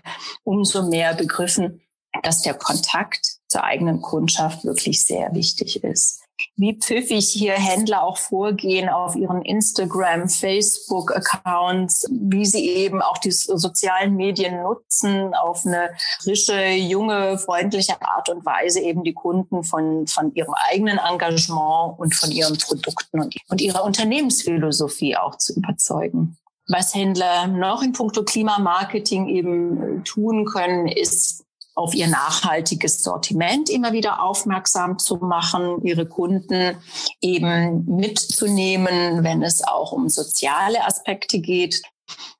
umso 0.45 0.89
mehr 0.89 1.15
begriffen, 1.15 1.83
dass 2.23 2.43
der 2.43 2.55
Kontakt 2.55 3.39
zur 3.49 3.65
eigenen 3.65 4.01
Kundschaft 4.01 4.65
wirklich 4.65 5.05
sehr 5.05 5.35
wichtig 5.35 5.85
ist 5.85 6.26
wie 6.57 6.75
pfiffig 6.75 7.27
hier 7.29 7.55
Händler 7.55 8.03
auch 8.03 8.17
vorgehen 8.17 8.89
auf 8.89 9.17
ihren 9.17 9.43
Instagram, 9.43 10.29
Facebook-Accounts, 10.29 12.07
wie 12.11 12.47
sie 12.47 12.69
eben 12.69 13.03
auch 13.03 13.19
die 13.19 13.33
sozialen 13.33 14.17
Medien 14.17 14.63
nutzen, 14.63 15.35
auf 15.35 15.67
eine 15.67 15.91
frische, 16.23 16.69
junge, 16.71 17.39
freundliche 17.39 18.01
Art 18.01 18.29
und 18.29 18.45
Weise 18.47 18.81
eben 18.81 19.05
die 19.05 19.15
Kunden 19.15 19.65
von, 19.65 20.07
von 20.07 20.35
ihrem 20.35 20.55
eigenen 20.71 20.99
Engagement 20.99 21.99
und 21.99 22.15
von 22.15 22.31
ihren 22.31 22.57
Produkten 22.59 23.21
und, 23.21 23.37
und 23.49 23.61
ihrer 23.61 23.85
Unternehmensphilosophie 23.85 25.17
auch 25.17 25.37
zu 25.37 25.55
überzeugen. 25.55 26.37
Was 26.69 26.95
Händler 26.95 27.47
noch 27.47 27.83
in 27.83 27.93
puncto 27.93 28.25
Klimamarketing 28.25 29.29
eben 29.29 30.03
tun 30.05 30.47
können, 30.47 30.89
ist 30.89 31.46
auf 31.77 31.95
ihr 31.95 32.09
nachhaltiges 32.09 33.03
Sortiment 33.03 33.69
immer 33.69 33.93
wieder 33.93 34.23
aufmerksam 34.23 34.99
zu 34.99 35.17
machen, 35.17 35.83
ihre 35.85 36.07
Kunden 36.07 36.75
eben 37.21 37.85
mitzunehmen, 37.85 39.23
wenn 39.23 39.43
es 39.43 39.62
auch 39.62 39.93
um 39.93 40.09
soziale 40.09 40.85
Aspekte 40.85 41.39
geht. 41.39 41.83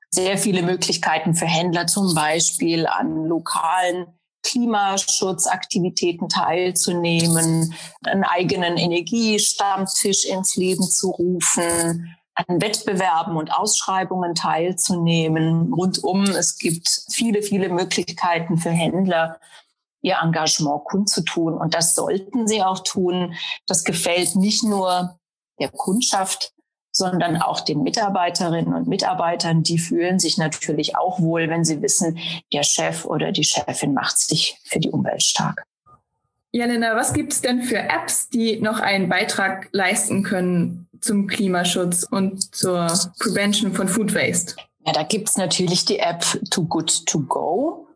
Sehr 0.09 0.39
viele 0.39 0.63
Möglichkeiten 0.63 1.35
für 1.35 1.45
Händler 1.45 1.85
zum 1.85 2.15
Beispiel 2.15 2.87
an 2.87 3.25
lokalen 3.25 4.07
Klimaschutzaktivitäten 4.43 6.29
teilzunehmen, 6.29 7.75
einen 8.03 8.23
eigenen 8.23 8.77
Energiestammtisch 8.77 10.25
ins 10.25 10.55
Leben 10.55 10.89
zu 10.89 11.11
rufen, 11.11 12.16
an 12.37 12.61
Wettbewerben 12.61 13.35
und 13.35 13.51
Ausschreibungen 13.51 14.35
teilzunehmen. 14.35 15.73
Rundum, 15.73 16.23
es 16.23 16.57
gibt 16.57 16.87
viele, 17.09 17.41
viele 17.41 17.69
Möglichkeiten 17.69 18.57
für 18.57 18.69
Händler, 18.69 19.39
ihr 20.01 20.19
Engagement 20.21 20.85
kundzutun. 20.85 21.55
Und 21.55 21.73
das 21.73 21.95
sollten 21.95 22.47
sie 22.47 22.61
auch 22.61 22.79
tun. 22.83 23.33
Das 23.65 23.83
gefällt 23.83 24.35
nicht 24.35 24.63
nur 24.63 25.17
der 25.59 25.69
Kundschaft, 25.69 26.53
sondern 26.91 27.41
auch 27.41 27.61
den 27.61 27.81
Mitarbeiterinnen 27.81 28.73
und 28.73 28.87
Mitarbeitern. 28.87 29.63
Die 29.63 29.79
fühlen 29.79 30.19
sich 30.19 30.37
natürlich 30.37 30.95
auch 30.95 31.19
wohl, 31.19 31.49
wenn 31.49 31.65
sie 31.65 31.81
wissen, 31.81 32.19
der 32.53 32.63
Chef 32.63 33.05
oder 33.05 33.31
die 33.31 33.43
Chefin 33.43 33.95
macht 33.95 34.19
sich 34.19 34.59
für 34.63 34.79
die 34.79 34.91
Umwelt 34.91 35.23
stark. 35.23 35.65
Jelena, 36.51 36.95
was 36.95 37.13
gibt 37.13 37.33
es 37.33 37.41
denn 37.41 37.61
für 37.61 37.77
Apps, 37.77 38.29
die 38.29 38.59
noch 38.61 38.79
einen 38.79 39.09
Beitrag 39.09 39.69
leisten 39.71 40.23
können 40.23 40.86
zum 41.07 41.27
Klimaschutz 41.27 42.03
und 42.03 42.53
zur 42.55 42.87
Prevention 43.19 43.73
von 43.73 43.87
Food 43.87 44.13
Waste? 44.13 44.55
Ja, 44.85 44.93
da 44.93 45.03
gibt 45.03 45.29
es 45.29 45.37
natürlich 45.37 45.85
die 45.85 45.99
App 45.99 46.23
Too 46.51 46.65
Good 46.65 47.05
To 47.07 47.19
Go. 47.21 47.87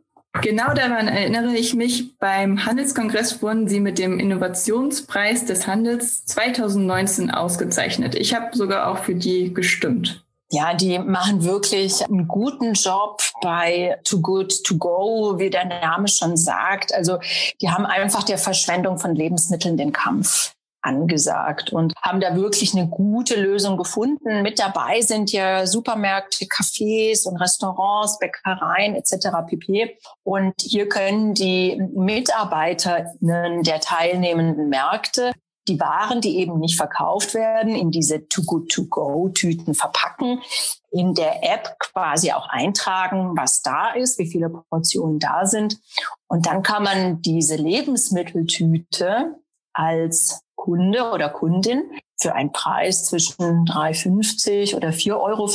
Genau 0.41 0.73
daran 0.73 1.09
erinnere 1.09 1.53
ich 1.55 1.75
mich. 1.75 2.17
Beim 2.17 2.65
Handelskongress 2.65 3.41
wurden 3.41 3.67
Sie 3.67 3.81
mit 3.81 3.99
dem 3.99 4.17
Innovationspreis 4.17 5.45
des 5.45 5.67
Handels 5.67 6.25
2019 6.25 7.31
ausgezeichnet. 7.31 8.15
Ich 8.15 8.33
habe 8.33 8.55
sogar 8.55 8.87
auch 8.87 8.99
für 8.99 9.13
die 9.13 9.53
gestimmt. 9.53 10.23
Ja, 10.49 10.73
die 10.73 10.99
machen 10.99 11.43
wirklich 11.45 12.05
einen 12.05 12.27
guten 12.27 12.73
Job 12.73 13.21
bei 13.41 13.97
Too 14.03 14.19
Good 14.19 14.63
To 14.65 14.77
Go, 14.77 15.35
wie 15.37 15.49
der 15.49 15.65
Name 15.65 16.07
schon 16.07 16.35
sagt. 16.35 16.93
Also 16.93 17.19
die 17.61 17.69
haben 17.69 17.85
einfach 17.85 18.23
der 18.23 18.37
Verschwendung 18.37 18.99
von 18.99 19.15
Lebensmitteln 19.15 19.77
den 19.77 19.93
Kampf 19.93 20.53
angesagt 20.81 21.71
und 21.71 21.93
haben 22.01 22.21
da 22.21 22.35
wirklich 22.35 22.73
eine 22.73 22.87
gute 22.87 23.35
Lösung 23.35 23.77
gefunden. 23.77 24.41
Mit 24.41 24.59
dabei 24.59 25.01
sind 25.01 25.31
ja 25.31 25.65
Supermärkte, 25.65 26.45
Cafés 26.45 27.27
und 27.27 27.37
Restaurants, 27.37 28.19
Bäckereien 28.19 28.95
etc. 28.95 29.29
pp. 29.47 29.97
Und 30.23 30.53
hier 30.59 30.89
können 30.89 31.33
die 31.33 31.81
Mitarbeiterinnen 31.93 33.63
der 33.63 33.79
teilnehmenden 33.79 34.69
Märkte 34.69 35.33
die 35.67 35.79
Waren, 35.79 36.21
die 36.21 36.37
eben 36.37 36.59
nicht 36.59 36.75
verkauft 36.75 37.33
werden, 37.33 37.75
in 37.75 37.91
diese 37.91 38.27
Too-Good-To-Go-Tüten 38.27 39.73
verpacken, 39.73 40.41
in 40.89 41.13
der 41.13 41.43
App 41.43 41.77
quasi 41.79 42.31
auch 42.31 42.49
eintragen, 42.49 43.37
was 43.37 43.61
da 43.61 43.91
ist, 43.91 44.17
wie 44.17 44.27
viele 44.27 44.49
Portionen 44.49 45.19
da 45.19 45.45
sind. 45.45 45.79
Und 46.27 46.47
dann 46.47 46.63
kann 46.63 46.83
man 46.83 47.21
diese 47.21 47.55
Lebensmitteltüte 47.55 49.35
als 49.73 50.41
Kunde 50.61 51.09
oder 51.11 51.29
Kundin 51.29 51.89
für 52.19 52.35
einen 52.35 52.51
Preis 52.51 53.05
zwischen 53.05 53.65
3,50 53.65 54.75
oder 54.75 54.89
4,50 54.89 55.15
Euro 55.15 55.47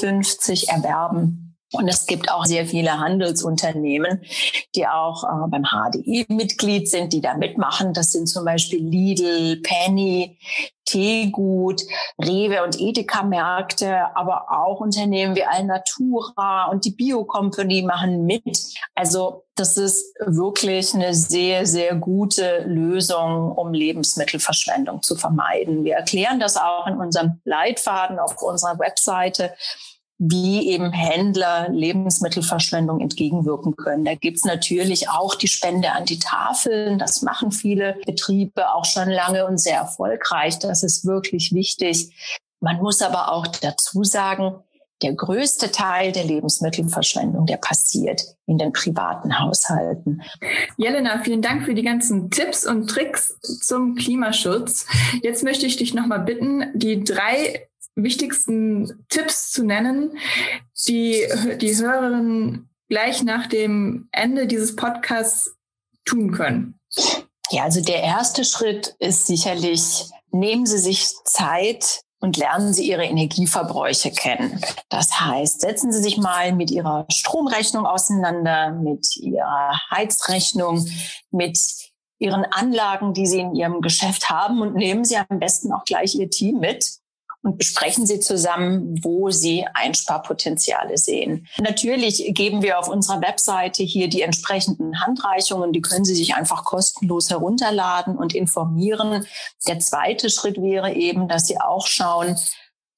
erwerben. 0.77 1.46
Und 1.73 1.89
es 1.89 2.07
gibt 2.07 2.31
auch 2.31 2.45
sehr 2.45 2.67
viele 2.67 2.99
Handelsunternehmen, 2.99 4.23
die 4.75 4.87
auch 4.87 5.25
äh, 5.25 5.49
beim 5.49 5.65
HDI 5.65 6.25
Mitglied 6.29 6.89
sind, 6.89 7.13
die 7.13 7.21
da 7.21 7.35
mitmachen. 7.35 7.93
Das 7.93 8.13
sind 8.13 8.29
zum 8.29 8.45
Beispiel 8.45 8.81
Lidl, 8.81 9.61
Penny, 9.63 10.39
Teegut, 10.85 11.83
Rewe 12.23 12.63
und 12.63 12.81
Edeka-Märkte, 12.81 14.17
aber 14.17 14.47
auch 14.51 14.81
Unternehmen 14.81 15.35
wie 15.35 15.45
Alnatura 15.45 16.67
und 16.71 16.85
die 16.85 16.93
Bio 16.93 17.25
Company 17.25 17.83
machen 17.83 18.25
mit. 18.25 18.45
Also 18.95 19.45
das 19.57 19.77
ist 19.77 20.15
wirklich 20.25 20.95
eine 20.95 21.15
sehr, 21.15 21.67
sehr 21.67 21.97
gute 21.97 22.63
Lösung, 22.67 23.51
um 23.51 23.73
Lebensmittelverschwendung 23.73 25.03
zu 25.03 25.17
vermeiden. 25.17 25.85
Wir 25.85 25.97
erklären 25.97 26.39
das 26.39 26.57
auch 26.57 26.87
in 26.87 26.99
unserem 26.99 27.41
Leitfaden 27.45 28.21
auf 28.21 28.41
unserer 28.41 28.79
Webseite 28.79 29.53
wie 30.19 30.71
eben 30.71 30.93
Händler 30.93 31.69
Lebensmittelverschwendung 31.69 33.01
entgegenwirken 33.01 33.77
können. 33.77 34.05
Da 34.05 34.15
gibt's 34.15 34.45
natürlich 34.45 35.11
auch 35.11 35.35
die 35.35 35.49
Spende 35.49 35.93
an 35.93 36.07
die 36.07 36.19
Tafeln. 36.19 36.99
Das 36.99 37.23
machen 37.23 37.53
viele 37.53 37.99
Betriebe 38.07 38.73
auch 38.73 38.87
schon 38.87 39.11
lange 39.11 39.47
und 39.47 39.59
sehr 39.59 39.77
erfolgreich. 39.77 40.59
Das 40.59 40.83
ist 40.83 41.05
wirklich 41.05 41.53
wichtig. 41.53 42.15
Man 42.61 42.79
muss 42.79 43.03
aber 43.03 43.33
auch 43.33 43.47
dazu 43.47 44.05
sagen, 44.05 44.63
der 45.03 45.13
größte 45.13 45.71
Teil 45.71 46.13
der 46.13 46.25
Lebensmittelverschwendung, 46.25 47.45
der 47.45 47.59
passiert 47.59 48.25
in 48.47 48.57
den 48.57 48.73
privaten 48.73 49.39
Haushalten. 49.39 50.23
Jelena, 50.79 51.21
vielen 51.23 51.43
Dank 51.43 51.65
für 51.65 51.75
die 51.75 51.83
ganzen 51.83 52.31
Tipps 52.31 52.65
und 52.65 52.89
Tricks 52.89 53.39
zum 53.61 53.95
Klimaschutz. 53.95 54.87
Jetzt 55.23 55.45
möchte 55.45 55.67
ich 55.67 55.77
dich 55.77 55.93
nochmal 55.93 56.21
bitten, 56.21 56.71
die 56.75 57.05
drei 57.05 57.69
wichtigsten 57.97 59.05
Tipps 59.09 59.51
zu 59.51 59.65
nennen, 59.65 60.17
die 60.87 61.27
die 61.61 61.77
Hörerinnen 61.77 62.69
gleich 62.89 63.23
nach 63.25 63.47
dem 63.47 64.09
Ende 64.13 64.47
dieses 64.47 64.77
Podcasts 64.77 65.57
tun 66.05 66.31
können? 66.31 66.79
Ja, 67.51 67.65
also 67.65 67.81
der 67.81 68.03
erste 68.03 68.45
Schritt 68.45 68.95
ist 68.99 69.27
sicherlich, 69.27 70.05
nehmen 70.31 70.67
Sie 70.67 70.79
sich 70.79 71.15
Zeit 71.25 72.03
und 72.21 72.37
lernen 72.37 72.73
Sie 72.73 72.89
Ihre 72.89 73.05
Energieverbräuche 73.05 74.11
kennen. 74.11 74.61
Das 74.89 75.21
heißt, 75.21 75.61
setzen 75.61 75.93
Sie 75.93 76.03
sich 76.03 76.17
mal 76.17 76.53
mit 76.53 76.71
Ihrer 76.71 77.07
Stromrechnung 77.11 77.87
auseinander, 77.87 78.73
mit 78.73 79.17
Ihrer 79.17 79.81
Heizrechnung, 79.91 80.87
mit 81.31 81.59
Ihren 82.19 82.45
Anlagen, 82.45 83.13
die 83.15 83.27
Sie 83.27 83.41
in 83.41 83.55
Ihrem 83.55 83.81
Geschäft 83.81 84.31
haben 84.31 84.61
und 84.61 84.75
nehmen 84.75 85.05
Sie 85.05 85.17
am 85.17 85.39
besten 85.39 85.73
auch 85.73 85.85
gleich 85.85 86.15
Ihr 86.15 86.31
Team 86.31 86.59
mit 86.59 86.99
und 87.47 87.59
besprechen 87.59 88.07
Sie 88.07 88.19
zusammen, 88.19 88.99
wo 89.05 89.31
Sie 89.31 89.65
Einsparpotenziale 89.73 90.99
sehen. 90.99 91.47
Natürlich 91.61 92.33
geben 92.35 92.61
wir 92.61 92.81
auf 92.81 92.89
unserer 92.89 93.23
Webseite 93.23 93.85
hier 93.85 94.09
die 94.09 94.23
entsprechenden 94.23 95.01
Handreichungen. 95.01 95.73
Die 95.73 95.81
können 95.81 96.05
Sie 96.05 96.17
sich 96.17 96.35
einfach 96.35 96.65
kostenlos 96.65 97.31
herunterladen 97.31 98.17
und 98.17 98.35
informieren. 98.35 99.25
Der 99.69 99.79
zweite 99.79 100.29
Schritt 100.29 100.61
wäre 100.61 100.93
eben, 100.95 101.29
dass 101.29 101.47
Sie 101.47 101.61
auch 101.61 101.87
schauen, 101.87 102.37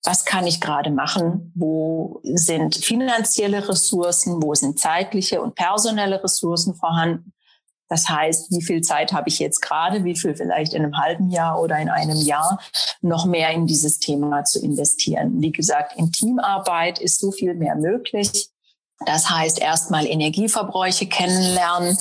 was 0.02 0.24
kann 0.24 0.46
ich 0.46 0.62
gerade 0.62 0.90
machen? 0.90 1.52
Wo 1.54 2.20
sind 2.22 2.76
finanzielle 2.76 3.68
Ressourcen? 3.68 4.42
Wo 4.42 4.54
sind 4.54 4.78
zeitliche 4.78 5.42
und 5.42 5.56
personelle 5.56 6.24
Ressourcen 6.24 6.74
vorhanden? 6.74 7.34
Das 7.88 8.08
heißt, 8.08 8.50
wie 8.50 8.62
viel 8.62 8.82
Zeit 8.82 9.12
habe 9.12 9.28
ich 9.28 9.38
jetzt 9.38 9.60
gerade, 9.60 10.04
wie 10.04 10.16
viel 10.16 10.36
vielleicht 10.36 10.74
in 10.74 10.82
einem 10.82 10.96
halben 10.96 11.30
Jahr 11.30 11.60
oder 11.60 11.78
in 11.78 11.88
einem 11.88 12.18
Jahr 12.18 12.60
noch 13.00 13.26
mehr 13.26 13.50
in 13.50 13.66
dieses 13.66 13.98
Thema 13.98 14.44
zu 14.44 14.60
investieren. 14.60 15.40
Wie 15.40 15.52
gesagt, 15.52 15.96
in 15.96 16.12
Teamarbeit 16.12 16.98
ist 16.98 17.18
so 17.18 17.30
viel 17.30 17.54
mehr 17.54 17.76
möglich. 17.76 18.50
Das 19.06 19.30
heißt, 19.30 19.60
erstmal 19.60 20.06
Energieverbräuche 20.06 21.06
kennenlernen, 21.06 21.96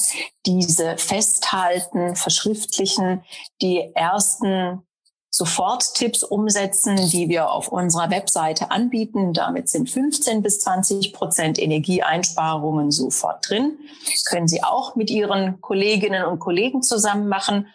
diese 0.46 0.98
festhalten, 0.98 2.16
verschriftlichen, 2.16 3.24
die 3.62 3.92
ersten 3.94 4.87
sofort 5.30 5.94
Tipps 5.94 6.24
umsetzen, 6.24 6.96
die 7.10 7.30
wir 7.30 7.52
auf 7.52 7.68
unserer 7.68 8.10
Webseite 8.10 8.72
anbieten. 8.72 9.34
Damit 9.34 9.70
sind 9.70 9.90
15 9.90 10.42
bis 10.42 10.60
20 10.60 11.14
Prozent 11.14 11.60
Energieeinsparungen 11.60 12.92
sofort 12.92 13.50
drin. 13.50 13.78
Können 14.30 14.48
Sie 14.48 14.64
auch 14.64 14.96
mit 14.96 15.10
Ihren 15.10 15.62
Kolleginnen 15.62 16.26
und 16.26 16.40
Kollegen 16.40 16.82
zusammen 16.82 17.28
machen. 17.28 17.68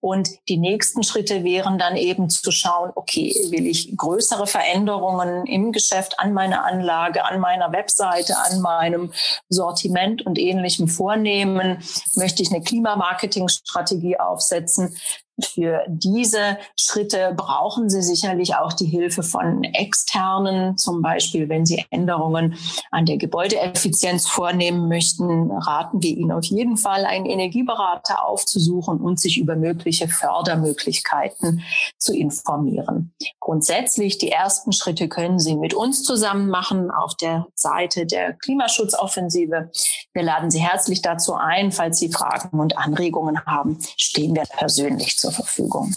Und 0.00 0.28
die 0.48 0.58
nächsten 0.58 1.02
Schritte 1.02 1.42
wären 1.42 1.78
dann 1.78 1.96
eben 1.96 2.28
zu 2.28 2.52
schauen, 2.52 2.92
okay, 2.94 3.34
will 3.50 3.66
ich 3.66 3.96
größere 3.96 4.46
Veränderungen 4.46 5.46
im 5.46 5.72
Geschäft 5.72 6.20
an 6.20 6.32
meiner 6.32 6.64
Anlage, 6.64 7.24
an 7.24 7.40
meiner 7.40 7.72
Webseite, 7.72 8.36
an 8.38 8.60
meinem 8.60 9.12
Sortiment 9.48 10.24
und 10.24 10.38
ähnlichem 10.38 10.86
vornehmen? 10.86 11.82
Möchte 12.14 12.42
ich 12.42 12.52
eine 12.52 12.62
Klimamarketingstrategie 12.62 14.20
aufsetzen? 14.20 14.96
Für 15.42 15.84
diese 15.88 16.56
Schritte 16.78 17.34
brauchen 17.36 17.90
Sie 17.90 18.00
sicherlich 18.00 18.54
auch 18.54 18.72
die 18.72 18.86
Hilfe 18.86 19.22
von 19.22 19.64
externen, 19.64 20.78
zum 20.78 21.02
Beispiel 21.02 21.48
wenn 21.48 21.66
Sie 21.66 21.84
Änderungen 21.90 22.56
an 22.90 23.04
der 23.04 23.18
Gebäudeeffizienz 23.18 24.26
vornehmen 24.26 24.88
möchten, 24.88 25.50
raten 25.50 26.02
wir 26.02 26.16
Ihnen 26.16 26.32
auf 26.32 26.44
jeden 26.44 26.78
Fall, 26.78 27.04
einen 27.04 27.26
Energieberater 27.26 28.24
aufzusuchen 28.24 29.00
und 29.00 29.20
sich 29.20 29.38
über 29.38 29.56
mögliche 29.56 30.08
Fördermöglichkeiten 30.08 31.62
zu 31.98 32.14
informieren. 32.14 33.12
Grundsätzlich, 33.40 34.16
die 34.18 34.32
ersten 34.32 34.72
Schritte 34.72 35.08
können 35.08 35.38
Sie 35.38 35.54
mit 35.54 35.74
uns 35.74 36.02
zusammen 36.02 36.48
machen 36.48 36.90
auf 36.90 37.14
der 37.14 37.46
Seite 37.54 38.06
der 38.06 38.32
Klimaschutzoffensive. 38.32 39.70
Wir 40.14 40.22
laden 40.22 40.50
Sie 40.50 40.60
herzlich 40.60 41.02
dazu 41.02 41.34
ein, 41.34 41.72
falls 41.72 41.98
Sie 41.98 42.10
Fragen 42.10 42.58
und 42.58 42.78
Anregungen 42.78 43.44
haben, 43.44 43.78
stehen 43.96 44.34
wir 44.34 44.44
persönlich 44.44 45.18
zur 45.18 45.25
zur 45.26 45.32
Verfügung. 45.32 45.92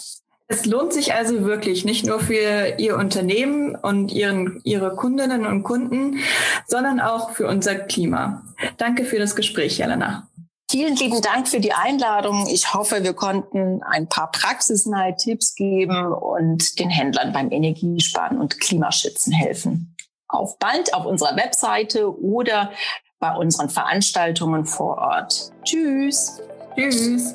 Es 0.48 0.66
lohnt 0.66 0.92
sich 0.92 1.14
also 1.14 1.44
wirklich 1.44 1.84
nicht 1.84 2.04
nur 2.06 2.18
für 2.18 2.74
Ihr 2.78 2.96
Unternehmen 2.96 3.76
und 3.76 4.10
Ihren, 4.10 4.60
Ihre 4.64 4.96
Kundinnen 4.96 5.46
und 5.46 5.62
Kunden, 5.62 6.18
sondern 6.66 6.98
auch 6.98 7.30
für 7.30 7.46
unser 7.46 7.76
Klima. 7.76 8.42
Danke 8.76 9.04
für 9.04 9.20
das 9.20 9.36
Gespräch, 9.36 9.78
Jelena. 9.78 10.28
Vielen 10.68 10.96
lieben 10.96 11.22
Dank 11.22 11.46
für 11.46 11.60
die 11.60 11.72
Einladung. 11.72 12.48
Ich 12.48 12.74
hoffe, 12.74 13.04
wir 13.04 13.12
konnten 13.14 13.82
ein 13.84 14.08
paar 14.08 14.32
praxisnahe 14.32 15.14
Tipps 15.16 15.54
geben 15.54 16.12
und 16.12 16.80
den 16.80 16.90
Händlern 16.90 17.32
beim 17.32 17.52
Energiesparen 17.52 18.40
und 18.40 18.58
Klimaschützen 18.60 19.32
helfen. 19.32 19.94
Auf 20.26 20.58
bald 20.58 20.94
auf 20.94 21.06
unserer 21.06 21.36
Webseite 21.36 22.20
oder 22.20 22.72
bei 23.20 23.36
unseren 23.36 23.68
Veranstaltungen 23.68 24.64
vor 24.64 24.98
Ort. 24.98 25.52
Tschüss. 25.64 26.40
Tschüss. 26.74 27.34